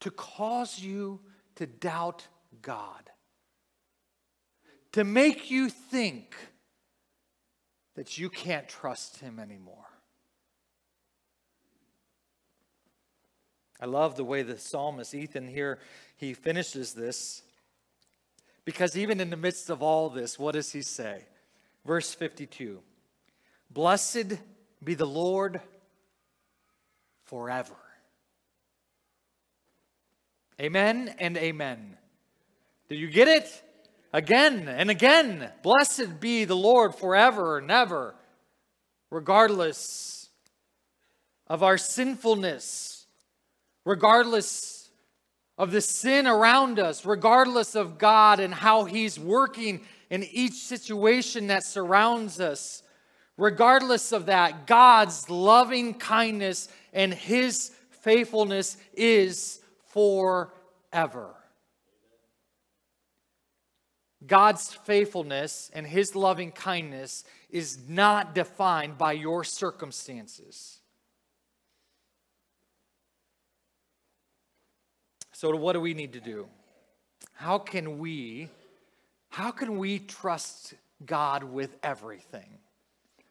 [0.00, 1.20] To cause you
[1.56, 2.26] to doubt
[2.62, 3.10] God,
[4.92, 6.34] to make you think
[7.94, 9.86] that you can't trust him anymore.
[13.80, 15.78] I love the way the psalmist Ethan here
[16.16, 17.42] he finishes this
[18.64, 21.24] because even in the midst of all this what does he say?
[21.84, 22.80] Verse 52.
[23.70, 24.38] Blessed
[24.82, 25.60] be the Lord
[27.24, 27.76] forever.
[30.60, 31.96] Amen and amen.
[32.88, 33.62] Do you get it?
[34.12, 35.50] Again and again.
[35.62, 38.14] Blessed be the Lord forever and ever,
[39.10, 40.28] regardless
[41.48, 43.06] of our sinfulness,
[43.84, 44.90] regardless
[45.58, 51.48] of the sin around us, regardless of God and how He's working in each situation
[51.48, 52.82] that surrounds us.
[53.36, 61.34] Regardless of that, God's loving kindness and his faithfulness is forever.
[64.26, 70.78] God's faithfulness and his loving kindness is not defined by your circumstances.
[75.32, 76.46] So what do we need to do?
[77.34, 78.48] How can we
[79.28, 82.58] how can we trust God with everything?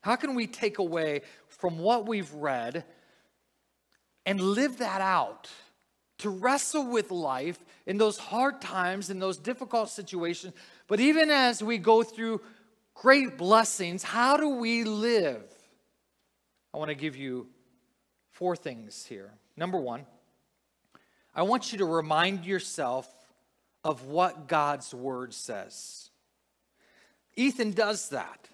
[0.01, 2.83] How can we take away from what we've read
[4.25, 5.49] and live that out?
[6.19, 10.53] To wrestle with life in those hard times, in those difficult situations,
[10.87, 12.41] but even as we go through
[12.93, 15.43] great blessings, how do we live?
[16.73, 17.47] I want to give you
[18.31, 19.31] four things here.
[19.57, 20.05] Number one,
[21.35, 23.07] I want you to remind yourself
[23.83, 26.09] of what God's word says.
[27.35, 28.47] Ethan does that.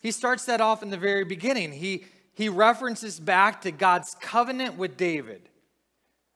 [0.00, 1.72] He starts that off in the very beginning.
[1.72, 2.04] He,
[2.34, 5.48] he references back to God's covenant with David,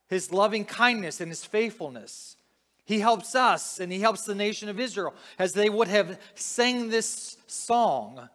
[0.08, 2.36] his loving kindness and his faithfulness.
[2.84, 6.88] He helps us and he helps the nation of Israel as they would have sang
[6.88, 8.28] this song.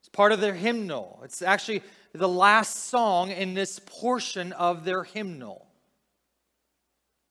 [0.00, 1.20] It's part of their hymnal.
[1.24, 5.66] It's actually the last song in this portion of their hymnal,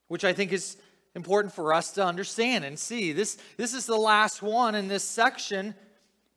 [0.08, 0.78] which I think is
[1.16, 3.12] important for us to understand and see.
[3.14, 5.76] This, this is the last one in this section,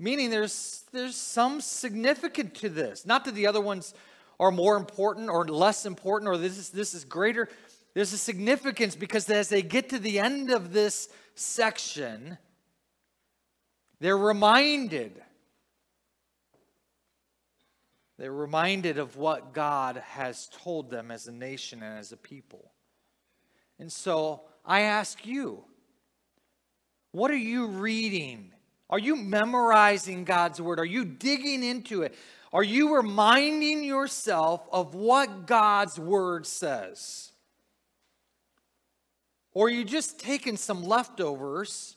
[0.01, 3.05] meaning there's, there's some significance to this.
[3.05, 3.95] Not that the other ones
[4.41, 7.49] are more important or less important or this is, this is greater,
[7.95, 12.39] there's a significance because as they get to the end of this section,
[14.01, 15.21] they're reminded.
[18.19, 22.73] They're reminded of what God has told them as a nation and as a people.
[23.79, 25.65] And so I ask you,
[27.13, 28.53] what are you reading?
[28.91, 30.81] Are you memorizing God's word?
[30.81, 32.15] Are you digging into it?
[32.53, 37.31] Are you reminding yourself of what God's word says?
[39.53, 41.97] Or are you just taking some leftovers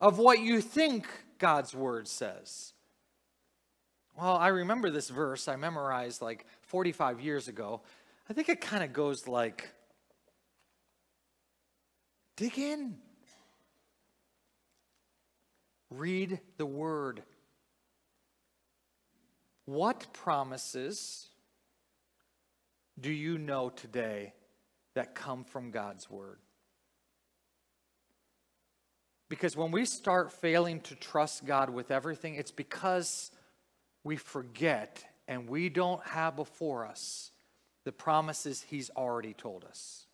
[0.00, 1.06] of what you think
[1.38, 2.72] God's word says?
[4.20, 7.80] Well, I remember this verse I memorized like 45 years ago.
[8.28, 9.70] I think it kind of goes like
[12.36, 12.96] dig in,
[15.90, 17.22] read the word.
[19.64, 21.28] What promises
[23.00, 24.34] do you know today
[24.94, 26.38] that come from God's Word.
[29.28, 33.30] Because when we start failing to trust God with everything, it's because
[34.02, 37.30] we forget and we don't have before us
[37.84, 40.06] the promises He's already told us.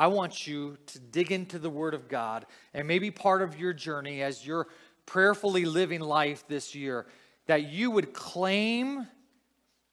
[0.00, 3.72] I want you to dig into the Word of God and maybe part of your
[3.72, 4.66] journey as you're
[5.06, 7.06] prayerfully living life this year,
[7.46, 9.06] that you would claim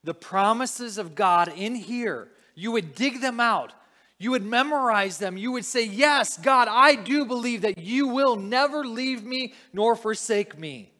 [0.04, 3.72] the promises of God in here you would dig them out.
[4.18, 5.36] You would memorize them.
[5.36, 9.94] You would say, Yes, God, I do believe that you will never leave me nor
[9.94, 10.90] forsake me.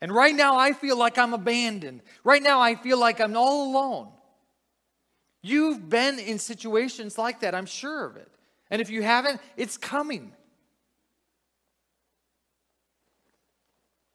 [0.00, 2.02] And right now, I feel like I'm abandoned.
[2.22, 4.12] Right now, I feel like I'm all alone.
[5.46, 8.32] You've been in situations like that, I'm sure of it.
[8.70, 10.32] And if you haven't, it's coming.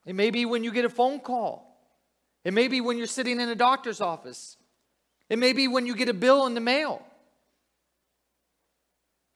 [0.07, 1.79] It may be when you get a phone call.
[2.43, 4.57] It may be when you're sitting in a doctor's office.
[5.29, 7.05] It may be when you get a bill in the mail.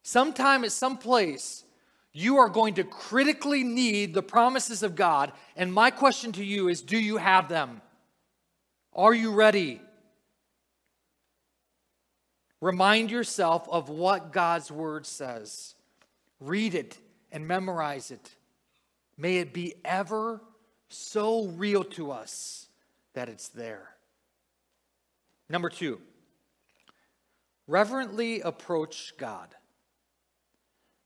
[0.01, 1.63] Sometime at some place,
[2.11, 5.31] you are going to critically need the promises of God.
[5.55, 7.83] And my question to you is do you have them?
[8.93, 9.79] Are you ready?
[12.63, 15.75] Remind yourself of what God's word says.
[16.39, 16.97] Read it
[17.29, 18.35] and memorize it.
[19.17, 20.41] May it be ever
[20.87, 22.67] so real to us
[23.15, 23.89] that it's there.
[25.49, 25.99] Number two,
[27.67, 29.53] reverently approach God.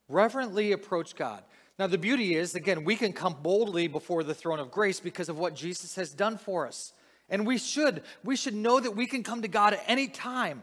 [0.08, 1.42] Reverently approach God.
[1.80, 5.28] Now, the beauty is, again, we can come boldly before the throne of grace because
[5.28, 6.94] of what Jesus has done for us.
[7.30, 8.04] And we should.
[8.24, 10.62] We should know that we can come to God at any time,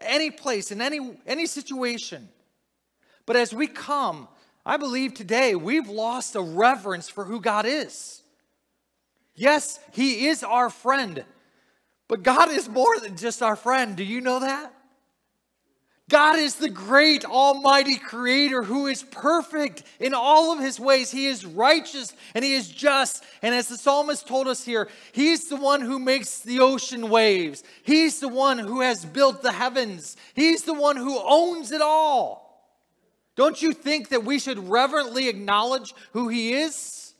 [0.00, 2.28] any place, in any, any situation.
[3.24, 4.28] But as we come,
[4.64, 8.22] I believe today we've lost a reverence for who God is.
[9.34, 11.24] Yes, He is our friend.
[12.08, 13.96] But God is more than just our friend.
[13.96, 14.72] Do you know that?
[16.08, 21.10] God is the great almighty creator who is perfect in all of his ways.
[21.10, 23.24] He is righteous and he is just.
[23.42, 27.64] And as the psalmist told us here, he's the one who makes the ocean waves.
[27.82, 30.16] He's the one who has built the heavens.
[30.34, 32.46] He's the one who owns it all.
[33.34, 37.14] Don't you think that we should reverently acknowledge who he is?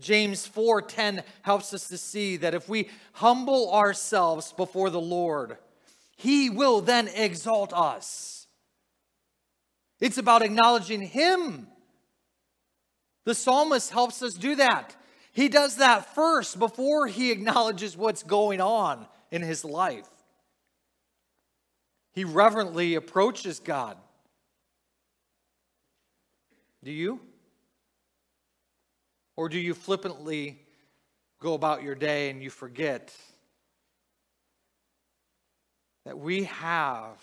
[0.00, 5.58] James 4:10 helps us to see that if we humble ourselves before the Lord,
[6.18, 8.48] he will then exalt us.
[10.00, 11.68] It's about acknowledging him.
[13.24, 14.96] The psalmist helps us do that.
[15.32, 20.08] He does that first before he acknowledges what's going on in his life.
[22.12, 23.96] He reverently approaches God.
[26.82, 27.20] Do you?
[29.36, 30.58] Or do you flippantly
[31.40, 33.14] go about your day and you forget
[36.08, 37.18] that we have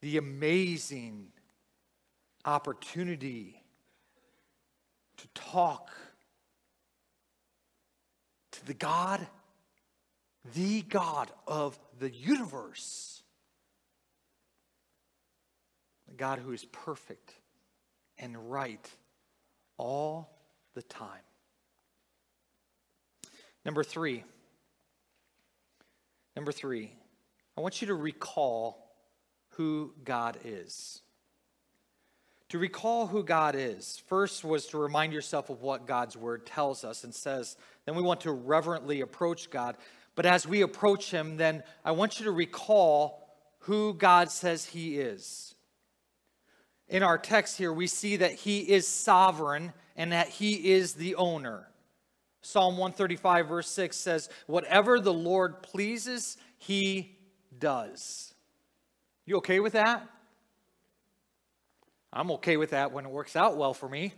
[0.00, 1.28] the amazing
[2.44, 3.62] opportunity
[5.16, 5.92] to talk
[8.50, 9.24] to the God,
[10.52, 13.22] the God of the universe,
[16.08, 17.34] the God who is perfect
[18.18, 18.90] and right
[19.78, 20.28] all
[20.74, 21.22] the time.
[23.64, 24.24] Number three.
[26.36, 26.92] Number three.
[27.56, 28.90] I want you to recall
[29.50, 31.02] who God is.
[32.50, 36.82] To recall who God is, first was to remind yourself of what God's word tells
[36.82, 37.56] us and says.
[37.86, 39.76] Then we want to reverently approach God.
[40.16, 43.28] But as we approach Him, then I want you to recall
[43.60, 45.54] who God says He is.
[46.88, 51.14] In our text here, we see that He is sovereign and that He is the
[51.14, 51.69] owner.
[52.42, 57.16] Psalm 135, verse 6 says, Whatever the Lord pleases, He
[57.58, 58.34] does.
[59.26, 60.06] You okay with that?
[62.12, 64.12] I'm okay with that when it works out well for me.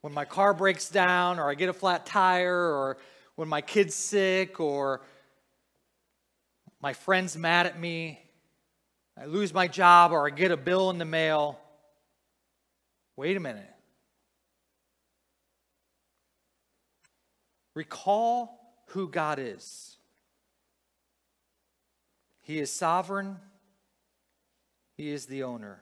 [0.00, 2.96] When my car breaks down, or I get a flat tire, or
[3.36, 5.02] when my kid's sick, or
[6.80, 8.18] my friend's mad at me,
[9.16, 11.60] I lose my job, or I get a bill in the mail.
[13.14, 13.71] Wait a minute.
[17.74, 18.58] Recall
[18.88, 19.96] who God is.
[22.42, 23.36] He is sovereign,
[24.96, 25.80] He is the owner.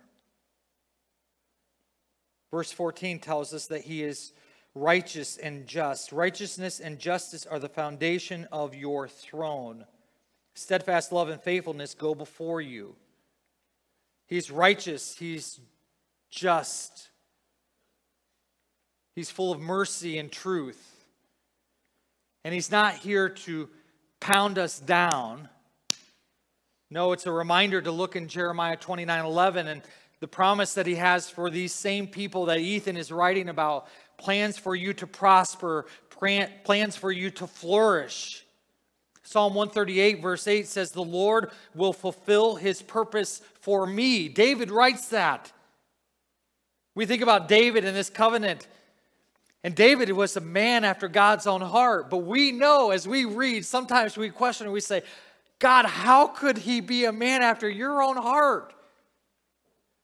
[2.50, 4.32] Verse 14 tells us that He is
[4.74, 6.12] righteous and just.
[6.12, 9.84] Righteousness and justice are the foundation of your throne.
[10.54, 12.94] Steadfast love and faithfulness go before you.
[14.26, 15.60] He's righteous, He's
[16.30, 17.08] just,
[19.14, 20.89] He's full of mercy and truth.
[22.44, 23.68] And He's not here to
[24.20, 25.48] pound us down.
[26.90, 29.82] No, it's a reminder to look in Jeremiah 29 11 and
[30.20, 33.88] the promise that He has for these same people that Ethan is writing about
[34.18, 35.86] plans for you to prosper,
[36.64, 38.44] plans for you to flourish.
[39.22, 44.28] Psalm 138, verse 8 says, The Lord will fulfill his purpose for me.
[44.28, 45.52] David writes that.
[46.96, 48.66] We think about David and this covenant.
[49.62, 52.08] And David was a man after God's own heart.
[52.08, 55.02] But we know as we read, sometimes we question and we say,
[55.58, 58.72] God, how could he be a man after your own heart?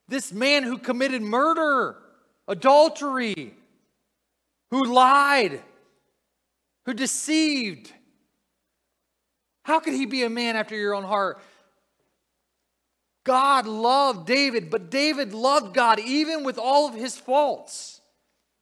[0.09, 1.97] This man who committed murder,
[2.47, 3.55] adultery,
[4.71, 5.63] who lied,
[6.85, 7.93] who deceived.
[9.63, 11.41] How could he be a man after your own heart?
[13.25, 17.96] God loved David, but David loved God even with all of his faults,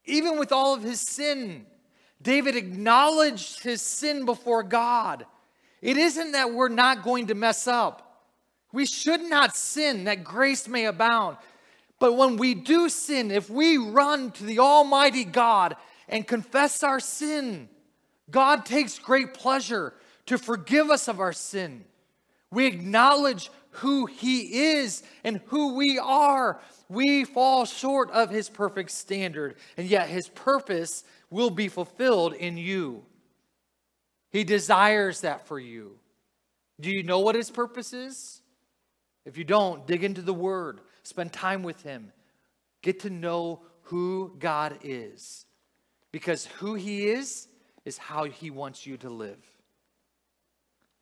[0.05, 1.67] even with all of his sin.
[2.23, 5.27] David acknowledged his sin before God.
[5.83, 8.23] It isn't that we're not going to mess up.
[8.73, 11.37] We should not sin that grace may abound.
[12.01, 15.77] But when we do sin, if we run to the Almighty God
[16.09, 17.69] and confess our sin,
[18.31, 19.95] God takes great pleasure
[20.27, 21.85] to forgive us of our sin.
[22.51, 26.61] We acknowledge who He is and who we are.
[26.89, 32.57] We fall short of His perfect standard, and yet His purpose will be fulfilled in
[32.57, 33.05] you.
[34.31, 35.99] He desires that for you.
[36.81, 38.43] Do you know what his purpose is?
[39.25, 42.13] If you don't, dig into the word, spend time with him,
[42.83, 45.47] get to know who God is.
[46.11, 47.49] Because who he is,
[47.85, 49.39] is how he wants you to live.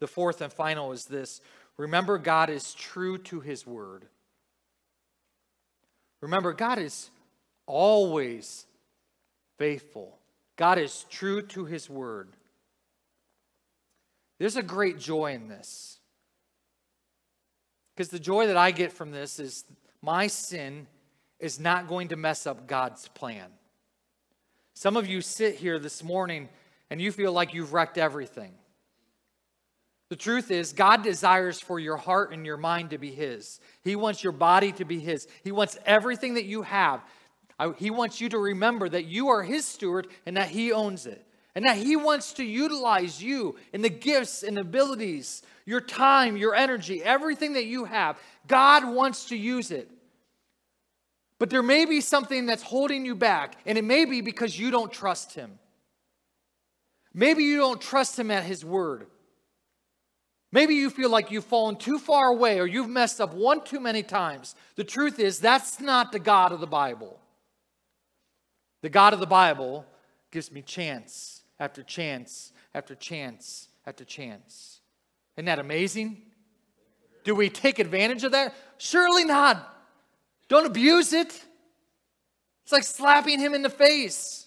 [0.00, 1.40] The fourth and final is this
[1.76, 4.06] remember, God is true to his word.
[6.20, 7.10] Remember, God is
[7.66, 8.66] always
[9.58, 10.18] faithful,
[10.56, 12.28] God is true to his word.
[14.38, 16.00] There's a great joy in this.
[17.94, 19.64] Because the joy that I get from this is
[20.00, 20.86] my sin
[21.38, 23.46] is not going to mess up God's plan.
[24.74, 26.48] Some of you sit here this morning
[26.90, 28.52] and you feel like you've wrecked everything.
[30.12, 33.60] The truth is, God desires for your heart and your mind to be His.
[33.82, 35.26] He wants your body to be His.
[35.42, 37.02] He wants everything that you have.
[37.78, 41.26] He wants you to remember that you are His steward and that He owns it
[41.54, 46.54] and that He wants to utilize you in the gifts and abilities, your time, your
[46.54, 48.18] energy, everything that you have.
[48.46, 49.90] God wants to use it.
[51.38, 54.70] But there may be something that's holding you back, and it may be because you
[54.70, 55.58] don't trust Him.
[57.14, 59.06] Maybe you don't trust Him at His word.
[60.52, 63.80] Maybe you feel like you've fallen too far away or you've messed up one too
[63.80, 64.54] many times.
[64.76, 67.18] The truth is, that's not the God of the Bible.
[68.82, 69.86] The God of the Bible
[70.30, 74.80] gives me chance after chance after chance after chance.
[75.36, 76.20] Isn't that amazing?
[77.24, 78.54] Do we take advantage of that?
[78.76, 79.68] Surely not.
[80.48, 81.44] Don't abuse it.
[82.64, 84.46] It's like slapping him in the face.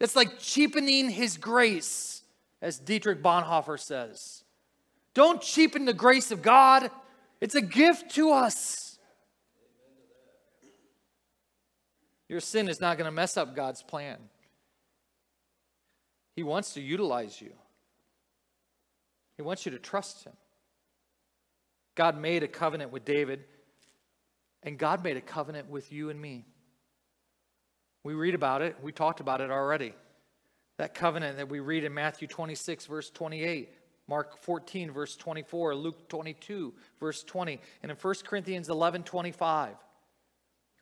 [0.00, 2.22] It's like cheapening his grace,
[2.62, 4.44] as Dietrich Bonhoeffer says.
[5.14, 6.90] Don't cheapen the grace of God,
[7.40, 8.98] it's a gift to us.
[12.28, 14.18] Your sin is not going to mess up God's plan.
[16.36, 17.52] He wants to utilize you.
[19.36, 20.34] He wants you to trust him.
[21.94, 23.44] God made a covenant with David,
[24.62, 26.44] and God made a covenant with you and me.
[28.04, 29.94] We read about it, we talked about it already.
[30.76, 33.70] That covenant that we read in Matthew 26, verse 28,
[34.08, 39.74] Mark 14, verse 24, Luke 22, verse 20, and in 1 Corinthians 11, 25.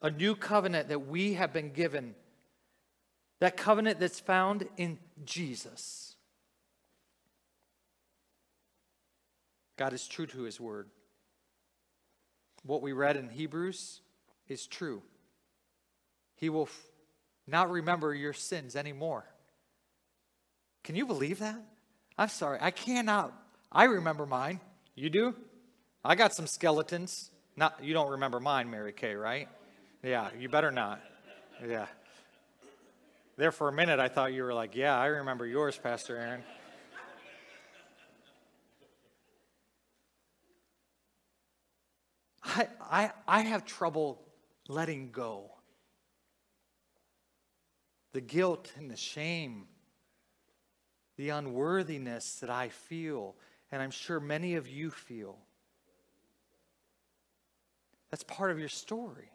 [0.03, 2.15] A new covenant that we have been given.
[3.41, 6.15] That covenant that's found in Jesus.
[9.77, 10.89] God is true to his word.
[12.63, 14.01] What we read in Hebrews
[14.49, 15.03] is true.
[16.37, 16.83] He will f-
[17.47, 19.25] not remember your sins anymore.
[20.85, 21.61] Can you believe that?
[22.19, 23.33] I'm sorry, I cannot.
[23.71, 24.61] I remember mine.
[24.95, 25.35] You do?
[26.05, 27.31] I got some skeletons.
[27.57, 29.49] Not you don't remember mine, Mary Kay, right?
[30.03, 31.01] Yeah, you better not.
[31.67, 31.87] Yeah.
[33.37, 36.43] There for a minute I thought you were like, "Yeah, I remember yours, Pastor Aaron."
[42.45, 44.23] I, I, I have trouble
[44.69, 45.51] letting go.
[48.13, 49.67] The guilt and the shame,
[51.17, 53.35] the unworthiness that I feel,
[53.73, 55.39] and I'm sure many of you feel.
[58.11, 59.31] That's part of your story.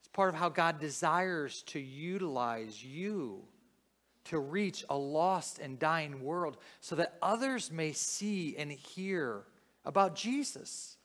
[0.00, 3.42] It's part of how God desires to utilize you
[4.24, 9.44] to reach a lost and dying world so that others may see and hear
[9.84, 10.98] about Jesus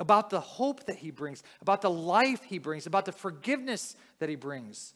[0.00, 4.28] about the hope that he brings, about the life he brings, about the forgiveness that
[4.28, 4.94] he brings.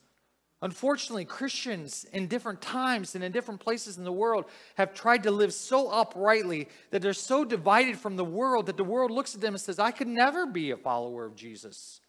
[0.63, 4.45] Unfortunately, Christians in different times and in different places in the world
[4.77, 8.85] have tried to live so uprightly that they're so divided from the world that the
[8.85, 12.01] world looks at them and says, I could never be a follower of Jesus.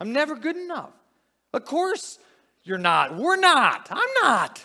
[0.00, 0.92] I'm never good enough.
[1.52, 2.20] Of course,
[2.62, 3.16] you're not.
[3.16, 3.88] We're not.
[3.90, 4.64] I'm not.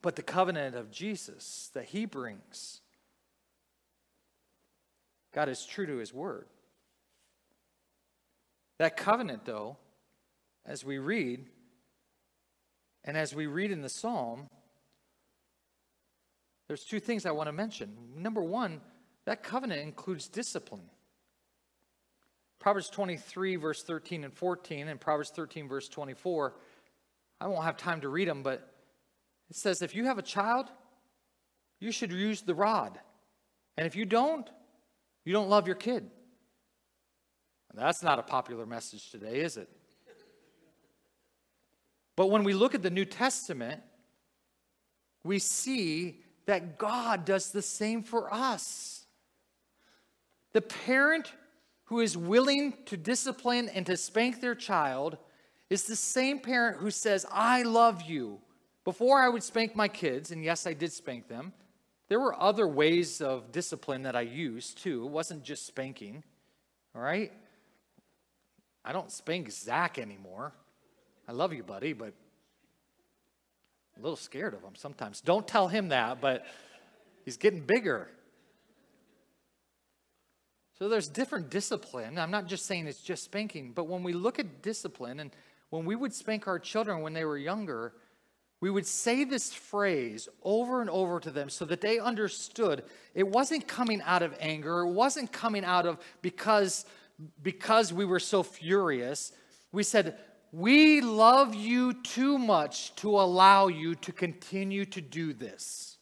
[0.00, 2.80] But the covenant of Jesus that he brings
[5.34, 6.46] God is true to his word.
[8.78, 9.76] That covenant, though,
[10.68, 11.46] as we read,
[13.02, 14.48] and as we read in the psalm,
[16.68, 17.96] there's two things I want to mention.
[18.14, 18.82] Number one,
[19.24, 20.90] that covenant includes discipline.
[22.60, 26.54] Proverbs 23, verse 13 and 14, and Proverbs 13, verse 24.
[27.40, 28.70] I won't have time to read them, but
[29.48, 30.66] it says if you have a child,
[31.80, 32.98] you should use the rod.
[33.78, 34.48] And if you don't,
[35.24, 36.10] you don't love your kid.
[37.74, 39.70] That's not a popular message today, is it?
[42.18, 43.80] But when we look at the New Testament,
[45.22, 49.06] we see that God does the same for us.
[50.52, 51.32] The parent
[51.84, 55.16] who is willing to discipline and to spank their child
[55.70, 58.40] is the same parent who says, I love you.
[58.82, 61.52] Before I would spank my kids, and yes, I did spank them,
[62.08, 65.06] there were other ways of discipline that I used too.
[65.06, 66.24] It wasn't just spanking,
[66.96, 67.32] all right?
[68.84, 70.52] I don't spank Zach anymore.
[71.28, 72.14] I love you, buddy, but
[73.98, 75.20] a little scared of him sometimes.
[75.20, 76.46] Don't tell him that, but
[77.24, 78.08] he's getting bigger.
[80.78, 82.18] So there's different discipline.
[82.18, 85.30] I'm not just saying it's just spanking, but when we look at discipline and
[85.70, 87.92] when we would spank our children when they were younger,
[88.60, 93.28] we would say this phrase over and over to them so that they understood it
[93.28, 96.86] wasn't coming out of anger, it wasn't coming out of because,
[97.42, 99.32] because we were so furious.
[99.72, 100.16] We said,
[100.52, 105.98] We love you too much to allow you to continue to do this.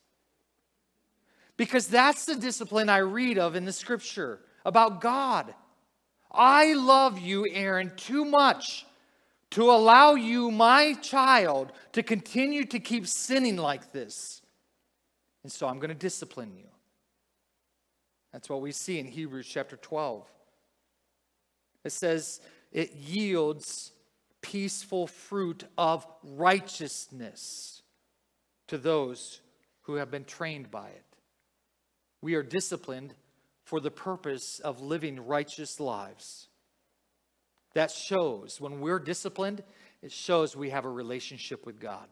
[1.57, 5.55] Because that's the discipline I read of in the scripture about God.
[6.31, 8.87] I love you, Aaron, too much
[9.51, 14.43] to allow you, my child, to continue to keep sinning like this.
[15.43, 16.67] And so I'm going to discipline you.
[18.33, 20.29] That's what we see in Hebrews chapter 12.
[21.85, 22.41] It says
[22.71, 23.93] it yields
[24.53, 27.83] peaceful fruit of righteousness
[28.69, 29.41] to those
[29.83, 31.05] who have been trained by it.
[32.23, 33.15] We are disciplined
[33.65, 36.47] for the purpose of living righteous lives.
[37.75, 39.65] That shows when we're disciplined,
[40.01, 42.07] it shows we have a relationship with God.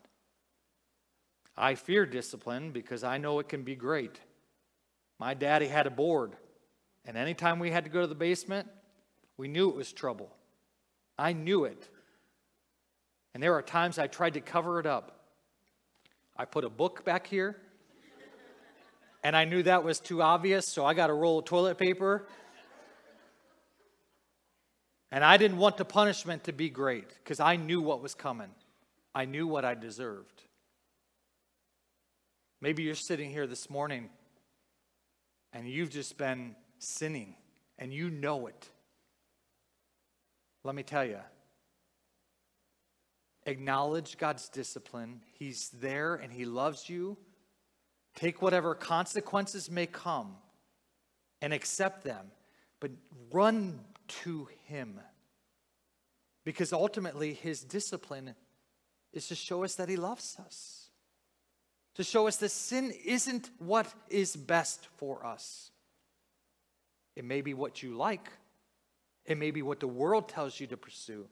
[1.57, 4.18] I fear discipline because I know it can be great.
[5.20, 6.32] My daddy had a board,
[7.05, 8.68] and anytime we had to go to the basement,
[9.37, 10.35] we knew it was trouble.
[11.16, 11.89] I knew it.
[13.35, 15.20] And there are times I tried to cover it up.
[16.37, 17.57] I put a book back here,
[19.22, 22.26] and I knew that was too obvious, so I got a roll of toilet paper
[25.14, 28.51] and I didn't want the punishment to be great because I knew what was coming.
[29.14, 30.43] I knew what I deserved.
[32.61, 34.11] Maybe you're sitting here this morning
[35.53, 37.37] and you've just been sinning
[37.78, 38.68] and you know it.
[40.64, 41.20] Let me tell you,
[43.47, 45.22] acknowledge God's discipline.
[45.38, 47.16] He's there and He loves you.
[48.14, 50.36] Take whatever consequences may come
[51.42, 52.26] and accept them,
[52.80, 52.90] but
[53.32, 55.01] run to Him.
[56.45, 58.34] Because ultimately, His discipline
[59.12, 60.88] is to show us that He loves us,
[61.95, 65.70] to show us that sin isn't what is best for us.
[67.16, 68.30] It may be what you like,
[69.24, 71.26] it may be what the world tells you to pursue.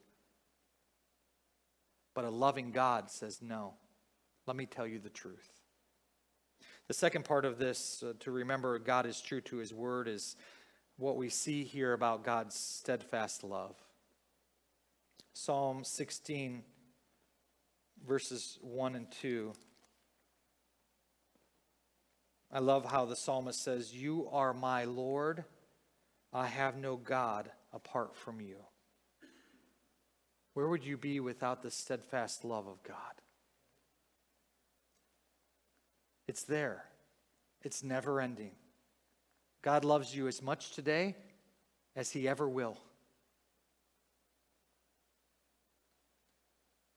[2.13, 3.73] But a loving God says, No,
[4.45, 5.49] let me tell you the truth.
[6.87, 10.35] The second part of this, uh, to remember God is true to his word, is
[10.97, 13.75] what we see here about God's steadfast love.
[15.33, 16.61] Psalm 16,
[18.05, 19.53] verses 1 and 2.
[22.51, 25.43] I love how the psalmist says, You are my Lord.
[26.31, 28.57] I have no God apart from you.
[30.53, 32.97] Where would you be without the steadfast love of God?
[36.27, 36.85] It's there,
[37.63, 38.51] it's never ending.
[39.61, 41.15] God loves you as much today
[41.95, 42.77] as he ever will.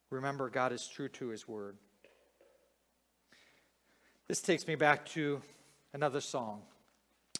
[0.09, 1.77] Remember, God is true to his word.
[4.27, 5.41] This takes me back to
[5.93, 6.61] another song,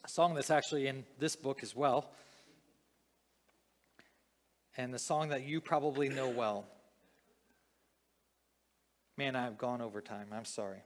[0.04, 2.10] a song that's actually in this book as well
[4.78, 6.66] and the song that you probably know well.
[9.18, 10.28] Man, I've gone over time.
[10.32, 10.84] I'm sorry.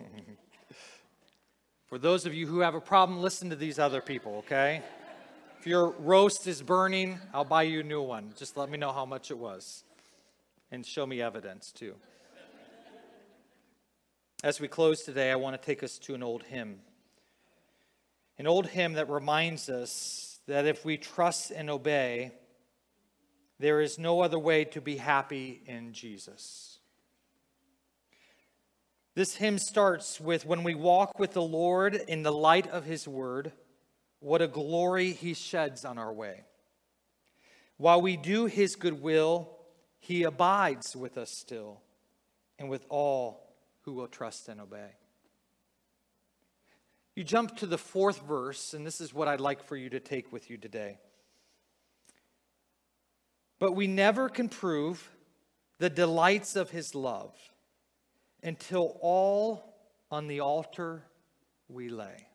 [1.86, 4.82] For those of you who have a problem, listen to these other people, okay?
[5.58, 8.32] If your roast is burning, I'll buy you a new one.
[8.36, 9.84] Just let me know how much it was
[10.70, 11.94] and show me evidence too.
[14.42, 16.80] As we close today, I want to take us to an old hymn.
[18.38, 22.32] An old hymn that reminds us that if we trust and obey,
[23.58, 26.78] there is no other way to be happy in Jesus.
[29.14, 33.08] This hymn starts with When we walk with the Lord in the light of his
[33.08, 33.52] word,
[34.20, 36.42] what a glory he sheds on our way.
[37.78, 39.50] While we do his good will,
[39.98, 41.80] he abides with us still
[42.58, 44.90] and with all who will trust and obey.
[47.16, 50.00] You jump to the fourth verse, and this is what I'd like for you to
[50.00, 50.98] take with you today.
[53.58, 55.10] But we never can prove
[55.78, 57.34] the delights of his love
[58.42, 59.78] until all
[60.10, 61.04] on the altar
[61.68, 62.28] we lay.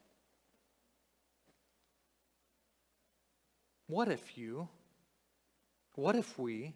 [3.85, 4.67] What if you,
[5.93, 6.73] what if we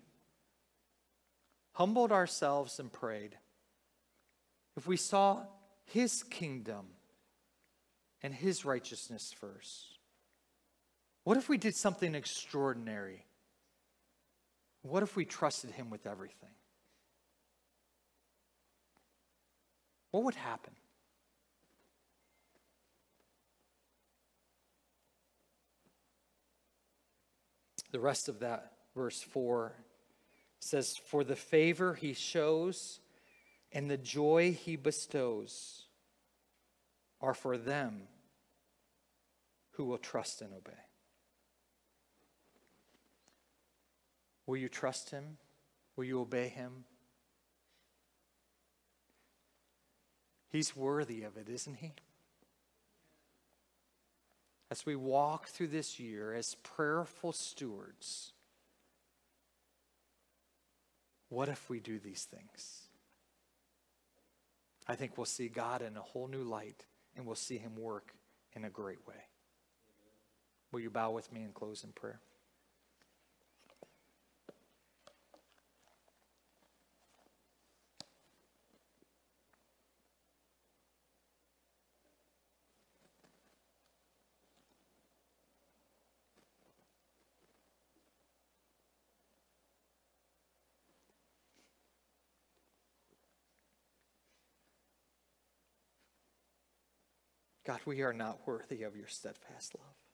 [1.72, 3.36] humbled ourselves and prayed?
[4.78, 5.42] If we saw
[5.86, 6.86] his kingdom
[8.26, 10.00] and his righteousness first?
[11.26, 13.24] What if we did something extraordinary?
[14.82, 16.50] What if we trusted him with everything?
[20.10, 20.74] What would happen?
[27.92, 29.72] The rest of that, verse 4,
[30.62, 33.02] says, For the favor he shows
[33.72, 35.84] and the joy he bestows
[37.22, 38.08] are for them
[39.76, 40.72] who will trust and obey.
[44.46, 45.38] Will you trust him?
[45.96, 46.86] Will you obey him?
[50.50, 51.94] He's worthy of it, isn't he?
[54.72, 58.32] As we walk through this year as prayerful stewards,
[61.30, 62.88] what if we do these things?
[64.88, 68.14] I think we'll see God in a whole new light and we'll see him work
[68.54, 69.16] in a great way.
[70.76, 72.20] Will you bow with me and close in prayer?
[97.66, 100.05] God, we are not worthy of your steadfast love.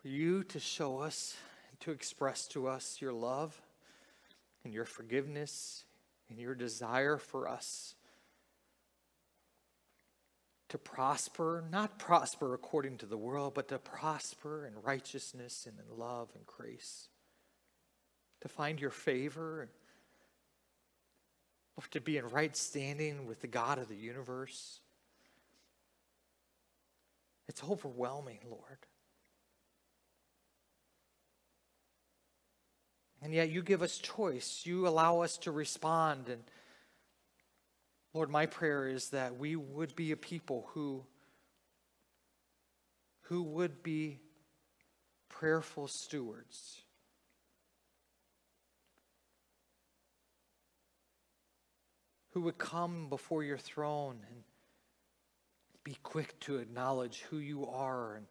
[0.00, 1.36] For you to show us
[1.70, 3.60] and to express to us your love
[4.64, 5.84] and your forgiveness
[6.30, 7.94] and your desire for us
[10.68, 15.98] to prosper, not prosper according to the world, but to prosper in righteousness and in
[15.98, 17.08] love and grace,
[18.42, 19.68] to find your favor
[21.78, 24.80] Lord, to be in right standing with the God of the universe.
[27.46, 28.78] It's overwhelming, Lord.
[33.22, 34.62] And yet you give us choice.
[34.64, 36.28] You allow us to respond.
[36.28, 36.42] And
[38.14, 41.04] Lord, my prayer is that we would be a people who,
[43.22, 44.20] who would be
[45.28, 46.80] prayerful stewards.
[52.32, 54.42] Who would come before your throne and
[55.82, 58.26] be quick to acknowledge who you are and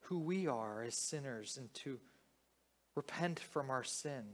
[0.00, 1.98] who we are as sinners and to
[2.96, 4.24] repent from our sin,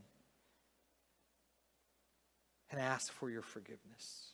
[2.71, 4.31] and ask for your forgiveness.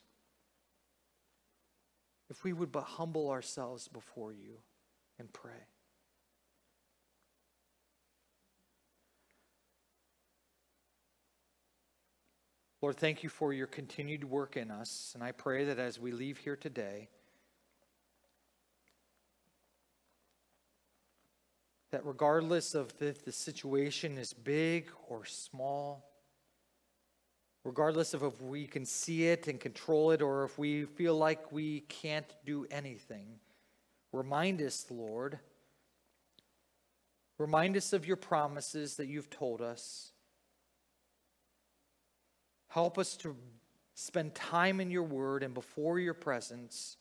[2.31, 4.59] If we would but humble ourselves before you
[5.19, 5.67] and pray.
[12.81, 15.11] Lord, thank you for your continued work in us.
[15.15, 17.09] And I pray that as we leave here today,
[21.91, 26.11] that regardless of if the situation is big or small,
[27.65, 31.51] regardless of if we can see it and control it or if we feel like
[31.51, 33.27] we can't do anything,
[34.13, 35.39] remind us, Lord.
[37.39, 40.13] Remind us of your promises that you've told us.
[42.69, 43.37] Help us to
[43.95, 46.97] spend time in your word and before your presence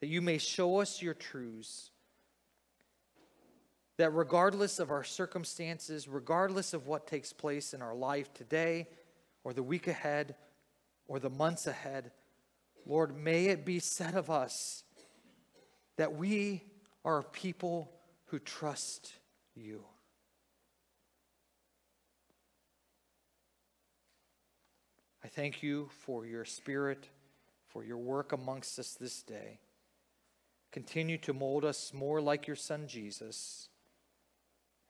[0.00, 1.90] that you may show us your truths
[3.98, 8.88] that regardless of our circumstances, regardless of what takes place in our life today
[9.42, 10.34] or the week ahead
[11.08, 12.10] or the months ahead,
[12.84, 14.84] Lord, may it be said of us
[15.96, 16.62] that we
[17.04, 17.90] are a people
[18.26, 19.12] who trust
[19.54, 19.82] you.
[25.24, 27.08] I thank you for your spirit,
[27.68, 29.58] for your work amongst us this day.
[30.70, 33.68] Continue to mold us more like your son Jesus.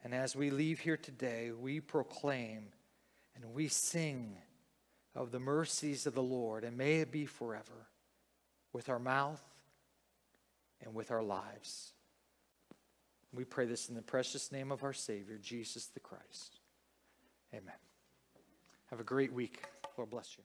[0.07, 2.69] And as we leave here today, we proclaim
[3.35, 4.37] and we sing
[5.17, 7.89] of the mercies of the Lord, and may it be forever
[8.73, 9.43] with our mouth
[10.81, 11.93] and with our lives.
[13.35, 16.61] We pray this in the precious name of our Savior, Jesus the Christ.
[17.53, 17.75] Amen.
[18.91, 19.65] Have a great week.
[19.97, 20.45] Lord bless you.